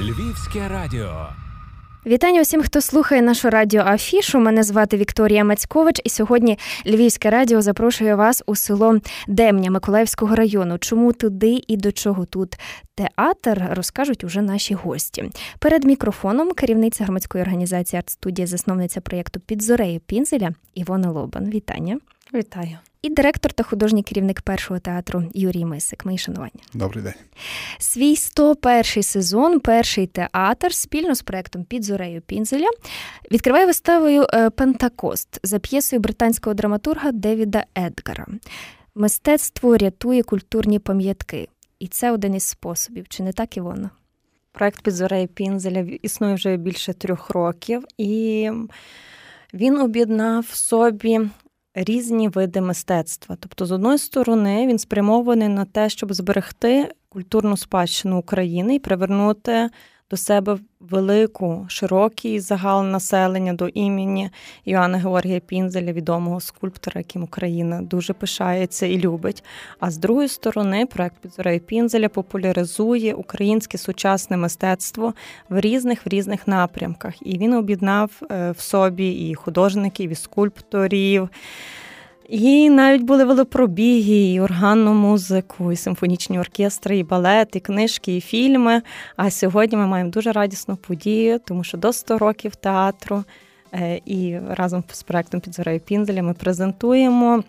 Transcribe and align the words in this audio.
Львівське 0.00 0.68
радіо. 0.68 1.26
Вітання 2.06 2.40
усім, 2.40 2.62
хто 2.62 2.80
слухає 2.80 3.22
нашу 3.22 3.50
радіо 3.50 3.82
Афішу. 3.82 4.38
Мене 4.38 4.62
звати 4.62 4.96
Вікторія 4.96 5.44
Мацькович, 5.44 6.00
і 6.04 6.08
сьогодні 6.08 6.58
Львівське 6.86 7.30
радіо 7.30 7.62
запрошує 7.62 8.14
вас 8.14 8.42
у 8.46 8.56
село 8.56 9.00
Демня 9.28 9.70
Миколаївського 9.70 10.34
району. 10.34 10.78
Чому 10.78 11.12
туди 11.12 11.62
і 11.68 11.76
до 11.76 11.92
чого 11.92 12.24
тут 12.24 12.58
театр 12.94 13.62
розкажуть 13.70 14.24
уже 14.24 14.42
наші 14.42 14.74
гості. 14.74 15.30
Перед 15.58 15.84
мікрофоном 15.84 16.52
керівниця 16.52 17.04
громадської 17.04 17.42
організації 17.42 17.98
«Артстудія», 17.98 18.46
засновниця 18.46 19.00
проєкту 19.00 19.40
«Підзорею 19.40 20.00
Пінзеля 20.00 20.50
Івона 20.74 21.10
Лобан. 21.10 21.50
Вітання. 21.50 21.98
Вітаю 22.34 22.78
і 23.02 23.08
директор 23.10 23.52
та 23.52 23.62
художній 23.62 24.02
керівник 24.02 24.42
першого 24.42 24.80
театру 24.80 25.24
Юрій 25.34 25.64
Мисик. 25.64 26.04
Мої 26.04 26.18
шанування. 26.18 26.60
Добрий 26.74 27.04
день. 27.04 27.14
Свій 27.78 28.16
101 28.16 28.84
сезон, 29.02 29.60
перший 29.60 30.06
театр 30.06 30.74
спільно 30.74 31.14
з 31.14 31.22
проектом 31.22 31.64
під 31.64 31.84
зорею 31.84 32.20
Пінзеля 32.20 32.68
відкриває 33.32 33.66
виставою 33.66 34.26
е, 34.34 34.50
Пентакост 34.50 35.40
за 35.42 35.58
п'єсою 35.58 36.00
британського 36.00 36.54
драматурга 36.54 37.12
Девіда 37.12 37.64
Едгара. 37.78 38.26
Мистецтво 38.94 39.76
рятує 39.76 40.22
культурні 40.22 40.78
пам'ятки. 40.78 41.48
І 41.78 41.88
це 41.88 42.12
один 42.12 42.34
із 42.34 42.42
способів, 42.42 43.08
чи 43.08 43.22
не 43.22 43.32
так 43.32 43.56
Івона? 43.56 43.90
Проект 44.52 44.82
під 44.82 44.94
зорею 44.94 45.28
Пінзеля 45.28 45.80
існує 46.02 46.34
вже 46.34 46.56
більше 46.56 46.92
трьох 46.92 47.30
років, 47.30 47.84
і 47.98 48.50
він 49.54 49.80
об'єднав 49.80 50.46
в 50.50 50.54
собі 50.54 51.20
різні 51.84 52.28
види 52.28 52.60
мистецтва. 52.60 53.36
Тобто, 53.40 53.66
з 53.66 53.72
одної 53.72 53.98
сторони, 53.98 54.66
він 54.66 54.78
спрямований 54.78 55.48
на 55.48 55.64
те, 55.64 55.88
щоб 55.88 56.14
зберегти 56.14 56.88
культурну 57.08 57.56
спадщину 57.56 58.18
України 58.18 58.74
і 58.74 58.78
привернути 58.78 59.70
до 60.10 60.16
себе 60.16 60.58
велику, 60.80 61.66
широкий 61.68 62.40
загал 62.40 62.84
населення 62.84 63.52
до 63.52 63.68
імені 63.68 64.30
Іоанна 64.64 64.98
Георгія 64.98 65.40
Пінзеля, 65.40 65.92
відомого 65.92 66.40
скульптора, 66.40 66.98
яким 66.98 67.22
Україна 67.22 67.82
дуже 67.82 68.12
пишається 68.12 68.86
і 68.86 68.98
любить. 68.98 69.44
А 69.80 69.90
з 69.90 69.98
другої 69.98 70.28
сторони, 70.28 70.86
проект 70.86 71.16
Підзорею 71.16 71.60
Пінзеля 71.60 72.08
популяризує 72.08 73.14
українське 73.14 73.78
сучасне 73.78 74.36
мистецтво 74.36 75.14
в 75.48 75.60
різних 75.60 76.06
в 76.06 76.08
різних 76.08 76.48
напрямках. 76.48 77.14
І 77.22 77.38
він 77.38 77.52
об'єднав 77.52 78.10
е, 78.30 78.50
в 78.50 78.60
собі 78.60 79.28
і 79.28 79.34
художників, 79.34 80.10
і 80.10 80.14
скульпторів. 80.14 81.28
І 82.28 82.70
навіть 82.70 83.02
були 83.02 83.24
велопробіги, 83.24 84.32
і 84.32 84.40
органну 84.40 84.94
музику, 84.94 85.72
і 85.72 85.76
симфонічні 85.76 86.40
оркестри, 86.40 86.98
і 86.98 87.02
балет, 87.02 87.56
і 87.56 87.60
книжки, 87.60 88.16
і 88.16 88.20
фільми. 88.20 88.82
А 89.16 89.30
сьогодні 89.30 89.78
ми 89.78 89.86
маємо 89.86 90.10
дуже 90.10 90.32
радісну 90.32 90.76
подію, 90.76 91.38
тому 91.38 91.64
що 91.64 91.78
до 91.78 91.92
100 91.92 92.18
років 92.18 92.56
театру 92.56 93.24
е, 93.72 94.00
і 94.06 94.38
разом 94.48 94.84
з 94.92 95.02
проектом 95.02 95.40
«Підзорею 95.40 95.80
Пінзеля 95.80 96.22
ми 96.22 96.34
презентуємо. 96.34 97.44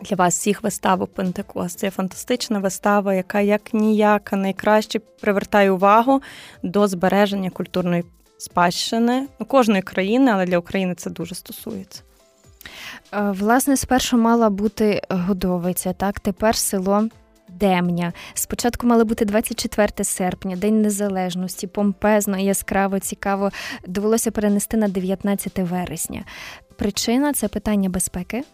Для 0.00 0.16
вас 0.16 0.38
всіх 0.38 0.62
виставу 0.62 1.06
Пентекост. 1.06 1.78
Це 1.78 1.90
фантастична 1.90 2.58
вистава, 2.58 3.14
яка 3.14 3.40
як 3.40 3.74
ніяка 3.74 4.36
найкраще 4.36 4.98
привертає 4.98 5.70
увагу 5.70 6.22
до 6.62 6.88
збереження 6.88 7.50
культурної 7.50 8.04
спадщини 8.38 9.26
кожної 9.48 9.82
країни, 9.82 10.30
але 10.34 10.46
для 10.46 10.58
України 10.58 10.94
це 10.94 11.10
дуже 11.10 11.34
стосується. 11.34 12.02
Е, 13.12 13.30
власне, 13.30 13.76
спершу 13.76 14.16
мала 14.16 14.50
бути 14.50 15.02
годовиця, 15.10 15.92
так 15.92 16.20
тепер 16.20 16.56
село. 16.56 17.08
Демня. 17.60 18.12
Спочатку 18.34 18.86
мало 18.86 19.04
бути 19.04 19.24
24 19.24 20.04
серпня, 20.04 20.56
День 20.56 20.82
Незалежності, 20.82 21.66
помпезно 21.66 22.38
яскраво 22.38 22.98
цікаво. 22.98 23.50
Довелося 23.86 24.30
перенести 24.30 24.76
на 24.76 24.88
19 24.88 25.58
вересня. 25.58 26.24
Причина 26.76 27.32
це 27.32 27.48
питання 27.48 27.88
безпеки. 27.88 28.44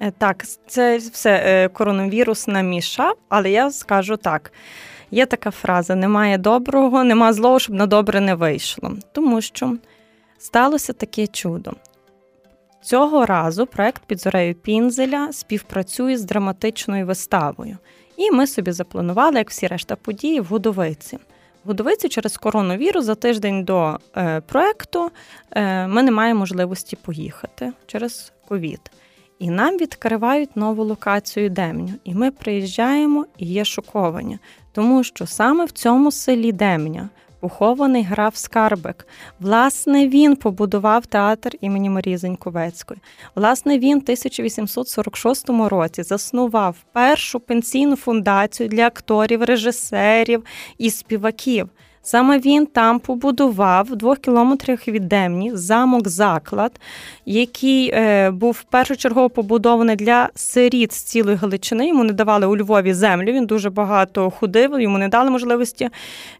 Е, 0.00 0.10
так, 0.18 0.44
це 0.66 0.96
все 0.96 1.42
е, 1.44 1.68
коронавірус 1.68 2.48
намішав, 2.48 3.16
але 3.28 3.50
я 3.50 3.70
скажу 3.70 4.16
так: 4.16 4.52
є 5.10 5.26
така 5.26 5.50
фраза: 5.50 5.94
немає 5.94 6.38
доброго, 6.38 7.04
нема 7.04 7.32
злого, 7.32 7.58
щоб 7.58 7.76
на 7.76 7.86
добре 7.86 8.20
не 8.20 8.34
вийшло. 8.34 8.92
Тому 9.12 9.40
що 9.40 9.76
сталося 10.38 10.92
таке 10.92 11.26
чудо. 11.26 11.72
Цього 12.82 13.26
разу 13.26 13.66
проект 13.66 14.02
під 14.06 14.20
зорею 14.20 14.54
Пінзеля 14.54 15.32
співпрацює 15.32 16.16
з 16.16 16.24
драматичною 16.24 17.06
виставою. 17.06 17.78
І 18.16 18.30
ми 18.30 18.46
собі 18.46 18.72
запланували, 18.72 19.38
як 19.38 19.50
всі 19.50 19.66
решта 19.66 19.96
події, 19.96 20.40
в 20.40 20.44
Годовиці. 20.44 21.16
В 21.64 21.68
Годовиці 21.68 22.08
через 22.08 22.36
коронавірус 22.36 23.04
за 23.04 23.14
тиждень 23.14 23.64
до 23.64 23.98
е, 24.16 24.40
проекту 24.40 25.10
е, 25.50 25.86
ми 25.86 26.02
не 26.02 26.10
маємо 26.10 26.40
можливості 26.40 26.96
поїхати 26.96 27.72
через 27.86 28.32
ковід. 28.48 28.90
І 29.38 29.50
нам 29.50 29.76
відкривають 29.76 30.56
нову 30.56 30.84
локацію 30.84 31.50
Демню. 31.50 31.94
І 32.04 32.14
ми 32.14 32.30
приїжджаємо 32.30 33.26
і 33.38 33.46
є 33.46 33.64
шоковані, 33.64 34.38
тому 34.72 35.04
що 35.04 35.26
саме 35.26 35.64
в 35.64 35.70
цьому 35.70 36.12
селі 36.12 36.52
Демня 36.52 37.08
похований 37.40 38.02
граф 38.02 38.36
Скарбек. 38.36 39.06
Власне, 39.40 40.08
він 40.08 40.36
побудував 40.36 41.06
театр 41.06 41.52
імені 41.60 41.90
Марії 41.90 42.16
Заньковецької. 42.16 43.00
Власне, 43.34 43.78
він 43.78 43.98
в 43.98 44.02
1846 44.02 45.50
році 45.50 46.02
заснував 46.02 46.76
першу 46.92 47.40
пенсійну 47.40 47.96
фундацію 47.96 48.68
для 48.68 48.86
акторів, 48.86 49.42
режисерів 49.42 50.44
і 50.78 50.90
співаків. 50.90 51.68
Саме 52.02 52.38
він 52.38 52.66
там 52.66 52.98
побудував 52.98 53.84
в 53.84 53.96
двох 53.96 54.18
кілометрах 54.18 54.88
від 54.88 55.08
Демні 55.08 55.50
замок 55.56 56.08
заклад, 56.08 56.80
який 57.26 57.90
е, 57.94 58.30
був 58.30 58.62
першочергово 58.62 59.30
побудований 59.30 59.96
для 59.96 60.28
сиріт 60.34 60.92
з 60.92 61.02
цілої 61.02 61.36
Галичини. 61.36 61.88
Йому 61.88 62.04
не 62.04 62.12
давали 62.12 62.46
у 62.46 62.56
Львові 62.56 62.94
землю. 62.94 63.32
Він 63.32 63.46
дуже 63.46 63.70
багато 63.70 64.30
ходив, 64.30 64.80
йому 64.80 64.98
не 64.98 65.08
дали 65.08 65.30
можливості. 65.30 65.88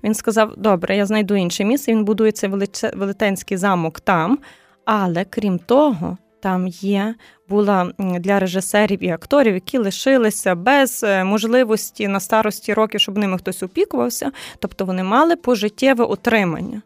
Він 0.04 0.15
сказав: 0.15 0.56
Добре, 0.56 0.97
я 0.97 1.06
знайду 1.06 1.34
інше 1.34 1.65
місце. 1.65 1.92
Він 1.92 2.04
будує 2.04 2.32
цей 2.32 2.50
велетенський 2.94 3.56
замок 3.56 4.00
там. 4.00 4.38
Але 4.84 5.25
крім 5.25 5.59
того, 5.59 6.19
там 6.41 6.69
є 6.69 7.15
була 7.49 7.93
для 7.99 8.39
режисерів 8.39 9.05
і 9.05 9.11
акторів, 9.11 9.55
які 9.55 9.78
лишилися 9.78 10.55
без 10.55 11.05
е, 11.05 11.25
можливості 11.25 12.09
на 12.09 12.21
старості 12.21 12.75
років, 12.75 13.01
щоб 13.01 13.19
ними 13.19 13.39
хтось 13.39 13.62
опікувався. 13.62 14.33
Тобто 14.59 14.84
вони 14.84 15.03
мали 15.03 15.37
пожиттєве 15.37 16.05
утримання. 16.05 16.83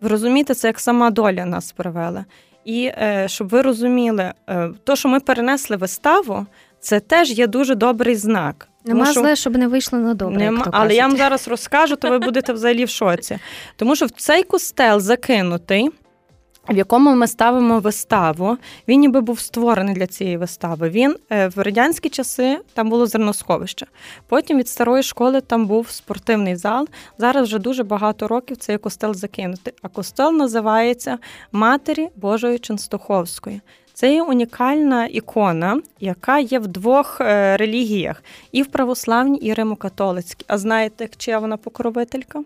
Ви 0.00 0.08
розумієте, 0.08 0.54
це 0.54 0.68
як 0.68 0.80
сама 0.80 1.10
доля 1.10 1.44
нас 1.44 1.72
привела. 1.72 2.24
І 2.64 2.84
е, 2.84 3.24
щоб 3.28 3.48
ви 3.48 3.62
розуміли, 3.62 4.32
е, 4.48 4.70
то, 4.84 4.96
що 4.96 5.08
ми 5.08 5.20
перенесли 5.20 5.76
виставу, 5.76 6.46
це 6.80 7.00
теж 7.00 7.30
є 7.30 7.46
дуже 7.46 7.74
добрий 7.74 8.14
знак. 8.14 8.68
Нема 8.84 9.06
що... 9.06 9.20
зле, 9.20 9.36
щоб 9.36 9.56
не 9.56 9.68
вийшло 9.68 9.98
на 9.98 10.14
добре. 10.14 10.38
Нема, 10.38 10.66
але 10.72 10.94
я 10.94 11.06
вам 11.06 11.16
зараз 11.16 11.48
розкажу, 11.48 11.96
то 11.96 12.10
ви 12.10 12.18
будете 12.18 12.52
взагалі 12.52 12.84
в 12.84 12.88
шоці. 12.88 13.38
Тому 13.76 13.96
що 13.96 14.06
в 14.06 14.10
цей 14.10 14.42
костел 14.42 15.00
закинутий 15.00 15.90
в 16.68 16.76
якому 16.76 17.14
ми 17.14 17.26
ставимо 17.26 17.78
виставу. 17.78 18.58
Він 18.88 19.00
ніби 19.00 19.20
був 19.20 19.40
створений 19.40 19.94
для 19.94 20.06
цієї 20.06 20.36
вистави. 20.36 20.88
Він 20.88 21.16
е, 21.30 21.48
в 21.48 21.62
радянські 21.62 22.08
часи 22.08 22.58
там 22.74 22.88
було 22.90 23.06
зерносховище. 23.06 23.86
Потім 24.26 24.58
від 24.58 24.68
старої 24.68 25.02
школи 25.02 25.40
там 25.40 25.66
був 25.66 25.90
спортивний 25.90 26.56
зал. 26.56 26.88
Зараз 27.18 27.46
вже 27.46 27.58
дуже 27.58 27.84
багато 27.84 28.28
років 28.28 28.56
цей 28.56 28.78
костел 28.78 29.14
закинутий. 29.14 29.74
А 29.82 29.88
костел 29.88 30.32
називається 30.32 31.18
Матері 31.52 32.08
Божої 32.16 32.58
Ченстоховської. 32.58 33.60
Це 33.92 34.12
є 34.12 34.22
унікальна 34.22 35.06
ікона, 35.06 35.80
яка 36.00 36.38
є 36.38 36.58
в 36.58 36.66
двох 36.66 37.20
е, 37.20 37.56
релігіях: 37.56 38.22
і 38.52 38.62
в 38.62 38.66
православній, 38.66 39.38
і 39.38 39.54
римокатолицькій. 39.54 40.44
А 40.48 40.58
знаєте, 40.58 41.08
чия 41.16 41.38
вона 41.38 41.56
покровителька? 41.56 42.42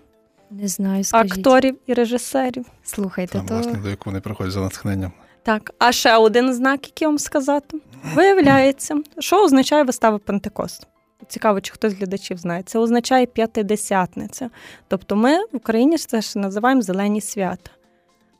Не 0.50 0.68
знаю, 0.68 1.04
скажіть. 1.04 1.32
акторів 1.32 1.76
і 1.86 1.94
режисерів. 1.94 2.66
Слухайте, 2.84 3.32
Там, 3.32 3.46
то... 3.46 3.54
власне, 3.54 3.72
до 3.72 3.88
яку 3.90 4.10
вони 4.10 4.20
приходять 4.20 4.52
за 4.52 4.60
натхненням. 4.60 5.12
Так, 5.42 5.70
а 5.78 5.92
ще 5.92 6.16
один 6.16 6.54
знак, 6.54 6.86
який 6.86 7.08
вам 7.08 7.18
сказати, 7.18 7.78
виявляється, 8.14 8.96
що 9.18 9.44
означає 9.44 9.82
вистава 9.84 10.18
Пентекост. 10.18 10.86
Цікаво, 11.28 11.60
чи 11.60 11.72
хтось 11.72 11.92
з 11.92 11.96
глядачів 11.96 12.38
знає. 12.38 12.62
Це 12.62 12.78
означає 12.78 13.26
п'ятидесятниця. 13.26 14.50
Тобто 14.88 15.16
ми 15.16 15.38
в 15.38 15.56
Україні 15.56 15.98
це 15.98 16.20
ж 16.20 16.38
називаємо 16.38 16.82
зелені 16.82 17.20
свята. 17.20 17.70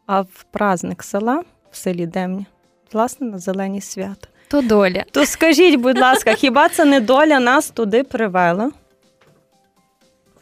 А 0.06 0.20
в 0.20 0.44
праздник 0.50 1.02
села 1.02 1.42
в 1.70 1.76
селі 1.76 2.06
Демні, 2.06 2.46
власне, 2.92 3.26
на 3.26 3.38
зелені 3.38 3.80
свята. 3.80 4.28
То 4.48 4.62
доля. 4.62 5.04
То 5.10 5.26
скажіть, 5.26 5.80
будь 5.80 5.98
ласка, 5.98 6.34
хіба 6.34 6.68
це 6.68 6.84
не 6.84 7.00
доля 7.00 7.40
нас 7.40 7.70
туди 7.70 8.02
привела? 8.04 8.70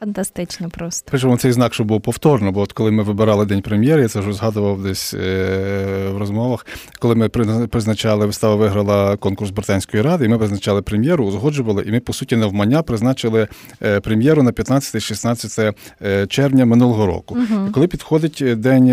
Фантастично 0.01 0.69
просто. 0.71 1.09
Причому 1.11 1.39
цей 1.39 1.53
знак, 1.53 1.75
що 1.75 1.85
був 1.85 2.01
повторно, 2.01 2.53
бо 2.53 2.61
от 2.61 2.73
коли 2.73 2.91
ми 2.91 3.03
вибирали 3.03 3.47
день 3.47 3.63
прем'єри, 3.63 4.03
я 4.03 4.09
це 4.09 4.21
вже 4.21 4.33
згадував 4.33 4.83
десь 4.83 5.15
е, 5.15 6.09
в 6.15 6.19
розмовах. 6.19 6.67
Коли 6.99 7.15
ми 7.15 7.29
призначали, 7.69 8.27
вистава 8.27 8.57
виграла 8.57 9.17
конкурс 9.17 9.51
Бартенської 9.51 10.03
ради, 10.03 10.25
і 10.25 10.29
ми 10.29 10.39
призначали 10.39 10.83
прем'єру, 10.83 11.25
узгоджували, 11.25 11.83
і 11.87 11.91
ми, 11.91 12.01
по 12.01 12.13
суті, 12.13 12.37
навмання 12.37 12.83
призначили 12.83 13.49
е, 13.83 14.01
прем'єру 14.01 14.43
на 14.43 14.51
15-16 14.51 15.75
е, 16.03 16.27
червня 16.27 16.65
минулого 16.65 17.07
року. 17.07 17.37
Угу. 17.39 17.67
І 17.69 17.71
коли 17.71 17.87
підходить 17.87 18.43
день 18.57 18.87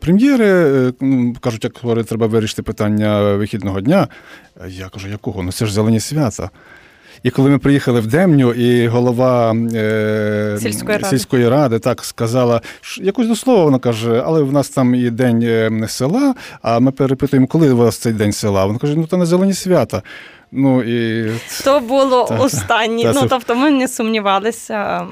прем'єри, 0.00 0.92
ну, 1.00 1.34
кажуть, 1.40 1.64
як 1.64 1.78
говорить, 1.82 2.06
треба 2.06 2.26
вирішити 2.26 2.62
питання 2.62 3.32
вихідного 3.34 3.80
дня. 3.80 4.08
Я 4.68 4.88
кажу, 4.88 5.08
якого? 5.08 5.42
Ну 5.42 5.52
це 5.52 5.66
ж 5.66 5.72
зелені 5.72 6.00
свята. 6.00 6.50
І 7.24 7.30
коли 7.30 7.50
ми 7.50 7.58
приїхали 7.58 8.00
в 8.00 8.06
Демню, 8.06 8.52
і 8.52 8.88
голова 8.88 9.54
е, 9.74 10.58
сільської 10.60 10.98
ради 10.98 11.08
сільської 11.08 11.48
ради 11.48 11.78
так 11.78 12.04
сказала, 12.04 12.60
що 12.80 13.02
якось 13.02 13.28
до 13.28 13.36
слова 13.36 13.64
вона 13.64 13.78
каже, 13.78 14.22
але 14.26 14.42
в 14.42 14.52
нас 14.52 14.68
там 14.68 14.94
і 14.94 15.10
день 15.10 15.42
е, 15.42 15.86
села. 15.88 16.34
А 16.62 16.80
ми 16.80 16.90
перепитуємо, 16.90 17.46
коли 17.46 17.72
у 17.72 17.76
вас 17.76 17.96
цей 17.96 18.12
день 18.12 18.32
села? 18.32 18.66
Вона 18.66 18.78
каже: 18.78 18.94
ну 18.96 19.06
то 19.06 19.16
на 19.16 19.26
зелені 19.26 19.54
свята. 19.54 20.02
Ну 20.52 20.82
і 20.82 21.30
то 21.64 21.80
було 21.80 22.24
та, 22.24 22.38
останнє. 22.38 23.02
Та, 23.02 23.12
ну 23.12 23.26
тобто 23.28 23.54
ми 23.54 23.70
не 23.70 23.88
сумнівалися. 23.88 25.06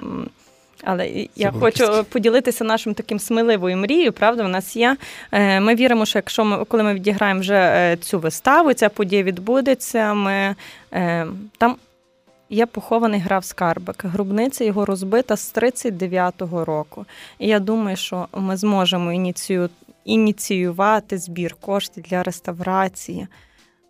Але 0.84 1.04
Це 1.08 1.26
я 1.36 1.50
хочу 1.60 1.82
якісь. 1.82 2.06
поділитися 2.12 2.64
нашим 2.64 2.94
таким 2.94 3.18
сміливою 3.18 3.76
мрією. 3.76 4.12
Правда, 4.12 4.44
в 4.44 4.48
нас 4.48 4.76
є. 4.76 4.96
Е, 5.32 5.60
ми 5.60 5.74
віримо, 5.74 6.06
що 6.06 6.18
якщо 6.18 6.44
ми 6.44 6.64
коли 6.64 6.82
ми 6.82 6.94
відіграємо 6.94 7.40
вже 7.40 7.96
цю 8.00 8.18
виставу, 8.18 8.72
ця 8.72 8.88
подія 8.88 9.22
відбудеться. 9.22 10.14
Ми 10.14 10.54
там 11.58 11.76
є 12.52 12.66
похований 12.66 13.20
граф 13.20 13.44
Скарбик. 13.44 14.04
Грубниця 14.04 14.64
його 14.64 14.84
розбита 14.84 15.36
з 15.36 15.54
39-го 15.54 16.64
року. 16.64 17.06
І 17.38 17.48
я 17.48 17.58
думаю, 17.60 17.96
що 17.96 18.28
ми 18.32 18.56
зможемо 18.56 19.12
ініцію... 19.12 19.70
ініціювати 20.04 21.18
збір 21.18 21.54
коштів 21.60 22.04
для 22.08 22.22
реставрації 22.22 23.26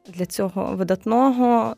для 0.08 0.26
цього 0.26 0.64
видатного. 0.64 1.76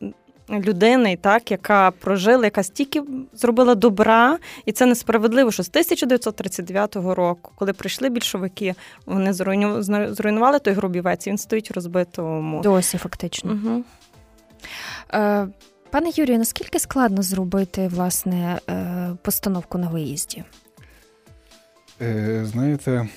Людини, 0.50 1.18
так, 1.20 1.50
яка 1.50 1.90
прожила, 1.90 2.44
яка 2.44 2.62
стільки 2.62 3.02
зробила 3.32 3.74
добра, 3.74 4.38
і 4.64 4.72
це 4.72 4.86
несправедливо, 4.86 5.50
що 5.50 5.62
з 5.62 5.68
1939 5.68 6.96
року, 6.96 7.52
коли 7.54 7.72
прийшли 7.72 8.08
більшовики, 8.08 8.74
вони 9.06 9.32
зруйнували 10.12 10.58
той 10.58 10.74
гробівець, 10.74 11.26
і 11.26 11.30
він 11.30 11.38
стоїть 11.38 11.70
розбитому. 11.70 12.60
Досі, 12.62 12.98
фактично. 12.98 13.52
Угу. 13.52 13.84
Е, 15.14 15.46
Пане 15.94 16.10
Юрію, 16.14 16.38
наскільки 16.38 16.78
складно 16.78 17.22
зробити 17.22 17.88
власне 17.88 18.60
е, 18.70 19.10
постановку 19.22 19.78
на 19.78 19.88
виїзді? 19.88 20.44
Е, 22.02 22.44
Знаєте, 22.52 23.08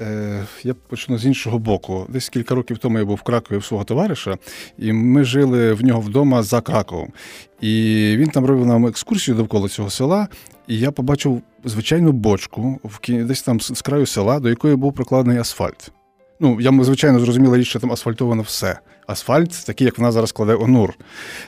е, 0.00 0.46
я 0.62 0.74
почну 0.74 1.18
з 1.18 1.26
іншого 1.26 1.58
боку. 1.58 2.06
Десь 2.08 2.28
кілька 2.28 2.54
років 2.54 2.78
тому 2.78 2.98
я 2.98 3.04
був 3.04 3.16
в 3.16 3.22
Кракові 3.22 3.58
в 3.58 3.64
свого 3.64 3.84
товариша, 3.84 4.38
і 4.78 4.92
ми 4.92 5.24
жили 5.24 5.72
в 5.72 5.84
нього 5.84 6.00
вдома 6.00 6.42
за 6.42 6.60
Краковом. 6.60 7.12
І 7.60 7.70
він 8.18 8.30
там 8.30 8.46
робив 8.46 8.66
нам 8.66 8.86
екскурсію 8.86 9.36
довкола 9.36 9.68
цього 9.68 9.90
села, 9.90 10.28
і 10.66 10.78
я 10.78 10.90
побачив 10.90 11.42
звичайну 11.64 12.12
бочку 12.12 12.80
в 12.84 13.24
десь 13.24 13.42
там 13.42 13.60
з 13.60 13.82
краю 13.82 14.06
села, 14.06 14.40
до 14.40 14.48
якої 14.48 14.76
був 14.76 14.92
прокладений 14.92 15.38
асфальт. 15.38 15.92
Ну, 16.40 16.60
я 16.60 16.84
звичайно 16.84 17.20
зрозуміла 17.20 17.58
річ, 17.58 17.68
що 17.68 17.80
там 17.80 17.92
асфальтовано 17.92 18.42
все 18.42 18.78
асфальт, 19.06 19.66
такий, 19.66 19.84
як 19.84 19.98
вона 19.98 20.12
зараз 20.12 20.32
кладе 20.32 20.54
Онур. 20.54 20.94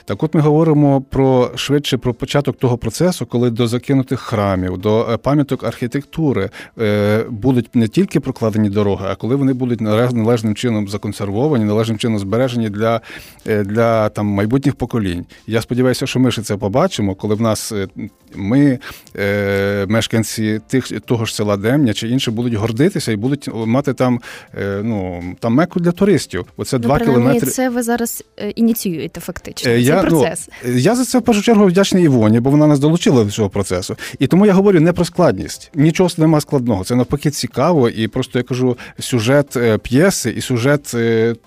Так 0.05 0.23
от 0.23 0.33
ми 0.33 0.41
говоримо 0.41 1.01
про 1.01 1.51
швидше 1.55 1.97
про 1.97 2.13
початок 2.13 2.57
того 2.57 2.77
процесу, 2.77 3.25
коли 3.25 3.49
до 3.49 3.67
закинутих 3.67 4.19
храмів, 4.19 4.77
до 4.77 5.07
е, 5.11 5.17
пам'яток 5.17 5.63
архітектури 5.63 6.49
е, 6.79 7.25
будуть 7.29 7.75
не 7.75 7.87
тільки 7.87 8.19
прокладені 8.19 8.69
дороги, 8.69 9.05
а 9.09 9.15
коли 9.15 9.35
вони 9.35 9.53
будуть 9.53 9.81
належним 9.81 10.55
чином 10.55 10.87
законсервовані, 10.87 11.65
належним 11.65 11.97
чином 11.97 12.19
збережені 12.19 12.69
для 12.69 13.01
е, 13.47 13.63
для 13.63 14.09
там 14.09 14.25
майбутніх 14.25 14.75
поколінь. 14.75 15.25
Я 15.47 15.61
сподіваюся, 15.61 16.07
що 16.07 16.19
ми 16.19 16.31
ще 16.31 16.41
це 16.41 16.57
побачимо, 16.57 17.15
коли 17.15 17.35
в 17.35 17.41
нас 17.41 17.73
ми, 18.35 18.79
мешканці 19.87 20.61
тих 20.67 21.01
того 21.01 21.25
ж 21.25 21.35
села 21.35 21.57
Демня 21.57 21.93
чи 21.93 22.09
інше, 22.09 22.31
будуть 22.31 22.53
гордитися 22.53 23.11
і 23.11 23.15
будуть 23.15 23.49
мати 23.53 23.93
там 23.93 24.21
ну 24.83 25.23
там 25.39 25.53
меку 25.53 25.79
для 25.79 25.91
туристів. 25.91 26.45
Оце 26.57 26.77
ну, 26.77 26.83
два 26.83 26.99
кілометри 26.99 27.46
це 27.51 27.69
ви 27.69 27.83
зараз 27.83 28.23
е, 28.37 28.49
ініціюєте 28.49 29.19
фактично. 29.19 29.71
Е, 29.71 29.79
я, 29.79 30.01
цей 30.01 30.11
ну, 30.11 30.19
процес. 30.19 30.49
Ну, 30.65 30.73
я 30.73 30.95
за 30.95 31.05
це 31.05 31.19
в 31.19 31.21
першу 31.21 31.41
чергу 31.41 31.65
вдячний 31.65 32.03
Івоні, 32.03 32.39
бо 32.39 32.49
вона 32.49 32.67
нас 32.67 32.79
долучила 32.79 33.23
до 33.23 33.31
цього 33.31 33.49
процесу. 33.49 33.95
І 34.19 34.27
тому 34.27 34.45
я 34.45 34.53
говорю 34.53 34.79
не 34.79 34.93
про 34.93 35.05
складність. 35.05 35.71
Нічого 35.75 36.09
немає 36.17 36.41
складного. 36.41 36.83
Це 36.83 36.95
навпаки 36.95 37.31
цікаво. 37.31 37.89
І 37.89 38.07
просто 38.07 38.39
я 38.39 38.43
кажу 38.43 38.77
сюжет 38.99 39.57
п'єси 39.81 40.29
і 40.29 40.41
сюжет 40.41 40.95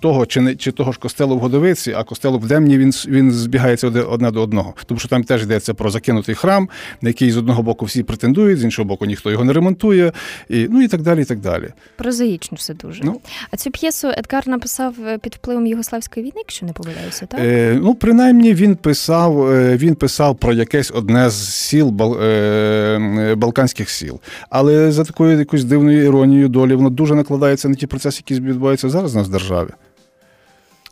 того, 0.01 0.27
чи 0.27 0.41
не 0.41 0.55
чи 0.57 0.73
того 0.73 0.93
ж 0.93 0.99
костелу 0.99 1.37
в 1.37 1.39
Годовиці, 1.39 1.93
а 1.97 2.05
костелу 2.05 2.39
в 2.39 2.47
Демні 2.47 2.79
він 2.79 2.91
він 2.91 3.33
збігається 3.33 3.89
одне 3.89 4.31
до 4.31 4.43
одного. 4.43 4.75
Тому 4.87 4.99
що 4.99 5.09
там 5.09 5.25
теж 5.25 5.43
йдеться 5.43 5.75
про 5.75 5.91
закинутий 5.91 6.35
храм, 6.35 6.69
на 7.01 7.09
який 7.09 7.31
з 7.31 7.37
одного 7.37 7.63
боку 7.63 7.85
всі 7.85 8.03
претендують, 8.03 8.59
з 8.59 8.65
іншого 8.65 8.89
боку 8.89 9.07
ніхто 9.07 9.31
його 9.31 9.45
не 9.45 9.53
ремонтує, 9.53 10.13
і 10.49 10.67
ну 10.71 10.83
і 10.83 10.89
так 10.89 11.03
далі. 11.03 11.23
і 11.23 11.25
так 11.25 11.41
далі. 11.41 11.69
Прозаїчно 11.97 12.57
все 12.57 12.75
дуже. 12.75 13.05
Ну, 13.05 13.21
А 13.51 13.57
цю 13.57 13.71
п'єсу 13.71 14.09
Едгар 14.09 14.49
написав 14.49 14.95
під 15.23 15.35
впливом 15.35 15.67
його 15.67 15.83
Югославської 15.91 16.27
війни, 16.27 16.33
якщо 16.37 16.67
не 16.67 16.73
помиляюся, 16.73 17.27
так? 17.27 17.41
Е, 17.41 17.79
Ну, 17.83 17.95
принаймні, 17.95 18.55
він 18.55 18.77
писав 18.77 19.51
е, 19.51 19.77
він 19.77 19.95
писав 19.95 20.37
про 20.37 20.53
якесь 20.53 20.93
одне 20.95 21.31
з 21.31 21.55
сіл 21.55 21.95
е, 22.23 23.35
Балканських 23.37 23.91
сіл. 23.91 24.21
Але 24.51 24.93
за 24.93 25.05
такою 25.05 25.39
якоюсь 25.39 25.65
дивною 25.65 26.05
іронією 26.05 26.49
долі 26.49 26.75
воно 26.75 26.91
дуже 26.91 27.15
накладається 27.15 27.69
на 27.69 27.75
ті 27.75 27.87
процеси, 27.87 28.23
які 28.29 28.43
відбуваються 28.43 28.91
зараз 28.91 29.15
у 29.15 29.19
нас 29.19 29.29
в 29.29 29.31
державі. 29.31 29.69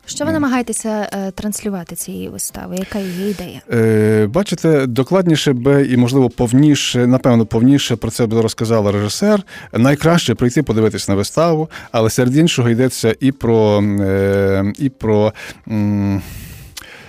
Що 0.08 0.24
ви 0.24 0.32
намагаєтеся 0.32 1.08
е, 1.12 1.30
транслювати 1.30 1.94
цієї 1.94 2.28
вистави? 2.28 2.76
Яка 2.76 2.98
її 2.98 3.30
ідея? 3.30 3.60
Е, 3.72 4.26
Бачите, 4.26 4.86
докладніше 4.86 5.52
би 5.52 5.86
і, 5.86 5.96
можливо, 5.96 6.30
повніше, 6.30 7.06
напевно, 7.06 7.46
повніше 7.46 7.96
про 7.96 8.10
це 8.10 8.26
б 8.26 8.32
розказала 8.32 8.92
режисер. 8.92 9.42
Найкраще 9.72 10.34
прийти 10.34 10.62
подивитись 10.62 11.08
на 11.08 11.14
виставу, 11.14 11.68
але 11.92 12.10
серед 12.10 12.36
іншого 12.36 12.70
йдеться 12.70 13.14
і 13.20 13.32
про, 13.32 13.82
е, 13.82 14.72
і 14.78 14.88
про, 14.88 15.32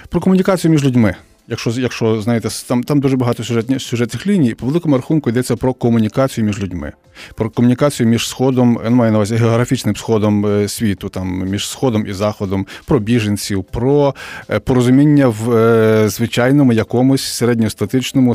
про 0.09 0.21
комунікацію 0.21 0.71
між 0.71 0.85
людьми. 0.85 1.15
Якщо 1.49 1.69
якщо 1.69 2.21
знаєте, 2.21 2.49
там 2.67 2.83
там 2.83 2.99
дуже 2.99 3.17
багато 3.17 3.43
сюжетні, 3.43 3.79
сюжетних 3.79 4.27
ліній, 4.27 4.53
по 4.53 4.65
великому 4.65 4.95
рахунку 4.95 5.29
йдеться 5.29 5.55
про 5.55 5.73
комунікацію 5.73 6.45
між 6.45 6.59
людьми, 6.59 6.91
про 7.35 7.49
комунікацію 7.49 8.09
між 8.09 8.27
сходом, 8.27 8.79
я 8.83 8.89
маю 8.89 9.11
на 9.11 9.17
увазі 9.17 9.35
географічним 9.35 9.95
сходом 9.95 10.45
е, 10.45 10.67
світу, 10.67 11.09
там 11.09 11.49
між 11.49 11.69
сходом 11.69 12.07
і 12.07 12.13
заходом, 12.13 12.67
про 12.85 12.99
біженців, 12.99 13.63
про 13.63 14.15
е, 14.49 14.59
порозуміння 14.59 15.27
в 15.27 15.51
е, 15.51 16.09
звичайному 16.09 16.73
якомусь 16.73 17.23
середньостатичному 17.23 18.33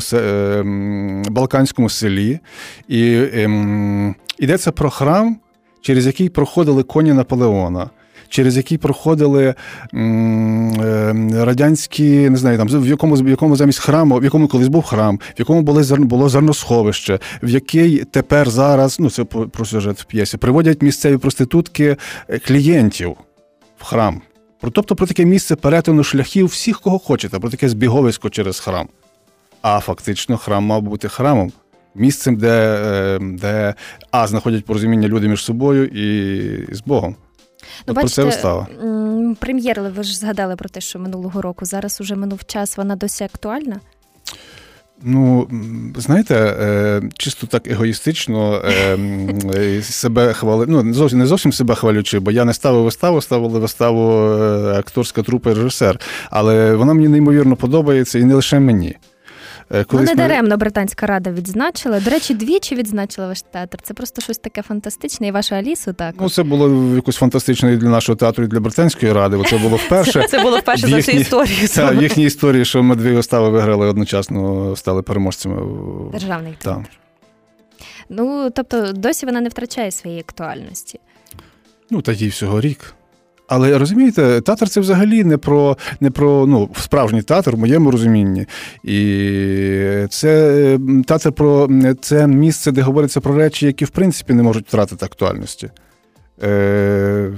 балканському 1.29 1.89
селі. 1.89 2.39
І 2.87 3.23
ем, 3.33 4.15
йдеться 4.39 4.71
про 4.71 4.89
храм, 4.89 5.37
через 5.81 6.05
який 6.05 6.29
проходили 6.29 6.83
коні 6.83 7.13
Наполеона 7.13 7.89
через 8.29 8.57
який 8.57 8.77
проходили 8.77 9.53
радянські, 11.33 12.29
не 12.29 12.37
знаю, 12.37 12.57
там 12.57 12.67
в 12.67 12.87
якому 12.87 13.15
в 13.15 13.29
якому 13.29 13.55
замість 13.55 13.79
храму, 13.79 14.19
в 14.19 14.23
якому 14.23 14.47
колись 14.47 14.67
був 14.67 14.83
храм, 14.83 15.15
в 15.17 15.39
якому 15.39 15.61
були 15.61 15.83
було 15.97 16.29
зерносховище, 16.29 17.19
в 17.43 17.49
який 17.49 18.03
тепер 18.03 18.49
зараз, 18.49 18.99
ну 18.99 19.09
це 19.09 19.23
про 19.23 19.65
сюжет 19.65 19.99
в 19.99 20.05
п'єсі, 20.05 20.37
приводять 20.37 20.81
місцеві 20.81 21.17
проститутки 21.17 21.97
е, 22.29 22.39
клієнтів 22.39 23.15
в 23.77 23.83
храм. 23.83 24.21
Тобто 24.71 24.95
про 24.95 25.07
таке 25.07 25.25
місце 25.25 25.55
перетину 25.55 26.03
шляхів 26.03 26.45
всіх, 26.45 26.79
кого 26.79 26.99
хочете, 26.99 27.39
про 27.39 27.49
таке 27.49 27.69
збіговисько 27.69 28.29
через 28.29 28.59
храм. 28.59 28.87
А 29.61 29.79
фактично 29.79 30.37
храм 30.37 30.63
мав 30.63 30.81
бути 30.81 31.09
храмом. 31.09 31.51
Місцем, 31.95 32.35
де 32.35 32.79
е, 32.83 33.19
де 33.21 33.73
а 34.11 34.27
знаходять 34.27 34.65
порозуміння 34.65 35.07
люди 35.07 35.27
між 35.27 35.43
собою 35.43 35.85
і 35.85 36.75
з 36.75 36.81
Богом. 36.81 37.15
Ну, 37.87 37.91
От 37.91 37.95
бачите, 37.95 38.01
про 38.01 38.09
це 38.09 38.23
вистава. 38.23 38.67
Прем'єр, 39.39 39.81
ви 39.81 40.03
ж 40.03 40.17
згадали 40.17 40.55
про 40.55 40.69
те, 40.69 40.81
що 40.81 40.99
минулого 40.99 41.41
року 41.41 41.65
зараз 41.65 42.01
уже 42.01 42.15
минув 42.15 42.45
час, 42.45 42.77
вона 42.77 42.95
досі 42.95 43.23
актуальна? 43.23 43.79
Ну, 45.03 45.47
знаєте, 45.95 46.35
е, 46.35 47.01
чисто 47.17 47.47
так 47.47 47.67
егоїстично 47.67 48.61
е, 49.55 49.81
себе 49.81 50.33
хвали. 50.33 50.65
Ну, 50.67 50.83
не 51.11 51.25
зовсім 51.25 51.53
себе 51.53 51.75
хвалючи, 51.75 52.19
бо 52.19 52.31
я 52.31 52.45
не 52.45 52.53
ставив 52.53 52.83
виставу, 52.83 53.21
ставили 53.21 53.59
виставу 53.59 54.11
е, 54.11 54.73
акторська 54.73 55.23
трупа 55.23 55.51
і 55.51 55.53
режисер. 55.53 55.99
Але 56.29 56.75
вона 56.75 56.93
мені 56.93 57.07
неймовірно 57.07 57.55
подобається 57.55 58.19
і 58.19 58.23
не 58.23 58.35
лише 58.35 58.59
мені. 58.59 58.95
Колись 59.69 59.87
ну, 59.91 60.01
не 60.01 60.15
даремно 60.15 60.57
британська 60.57 61.05
рада 61.05 61.31
відзначила. 61.31 61.99
До 61.99 62.09
речі, 62.09 62.33
двічі 62.33 62.75
відзначила 62.75 63.27
ваш 63.27 63.41
театр. 63.41 63.77
Це 63.81 63.93
просто 63.93 64.21
щось 64.21 64.37
таке 64.37 64.61
фантастичне, 64.61 65.27
і 65.27 65.31
вашу 65.31 65.55
Алісу 65.55 65.93
так. 65.93 66.15
Ну, 66.19 66.29
це 66.29 66.43
було 66.43 66.95
якось 66.95 67.15
фантастично 67.15 67.71
і 67.71 67.77
для 67.77 67.89
нашого 67.89 68.15
театру, 68.15 68.43
і 68.43 68.47
для 68.47 68.59
британської 68.59 69.13
ради. 69.13 69.37
бо 69.37 69.43
Це 69.43 69.57
було 69.57 69.77
вперше. 69.77 70.27
Це, 70.29 70.43
було 70.43 70.57
вперше 70.57 70.87
в 70.87 70.89
нашій 70.89 71.11
історії. 71.11 71.67
Так, 71.75 71.95
в 71.95 72.01
їхній 72.01 72.23
історії, 72.23 72.65
що 72.65 72.83
ми 72.83 72.95
дві 72.95 73.11
вистави 73.11 73.49
виграли 73.49 73.87
одночасно, 73.87 74.75
стали 74.75 75.01
переможцями. 75.01 75.61
Державний 76.11 76.53
театр. 76.61 76.89
Ну, 78.09 78.49
тобто, 78.55 78.91
досі 78.91 79.25
вона 79.25 79.41
не 79.41 79.49
втрачає 79.49 79.91
своєї 79.91 80.21
актуальності. 80.21 80.99
Ну, 81.89 82.01
та 82.01 82.11
їй 82.11 82.29
всього 82.29 82.61
рік. 82.61 82.93
Але 83.47 83.77
розумієте, 83.77 84.41
театр 84.41 84.69
це 84.69 84.79
взагалі 84.79 85.23
не 85.23 85.37
про 85.37 85.77
не 85.99 86.11
про 86.11 86.45
ну, 86.45 86.69
справжній 86.79 87.21
театр 87.21 87.55
в 87.55 87.59
моєму 87.59 87.91
розумінні. 87.91 88.45
І 88.83 90.07
це 90.09 90.79
театр 91.07 91.31
про 91.31 91.69
це 92.01 92.27
місце, 92.27 92.71
де 92.71 92.81
говориться 92.81 93.21
про 93.21 93.35
речі, 93.35 93.65
які 93.65 93.85
в 93.85 93.89
принципі 93.89 94.33
не 94.33 94.43
можуть 94.43 94.67
втратити 94.67 95.05
актуальності. 95.05 95.69
Е, 96.43 97.31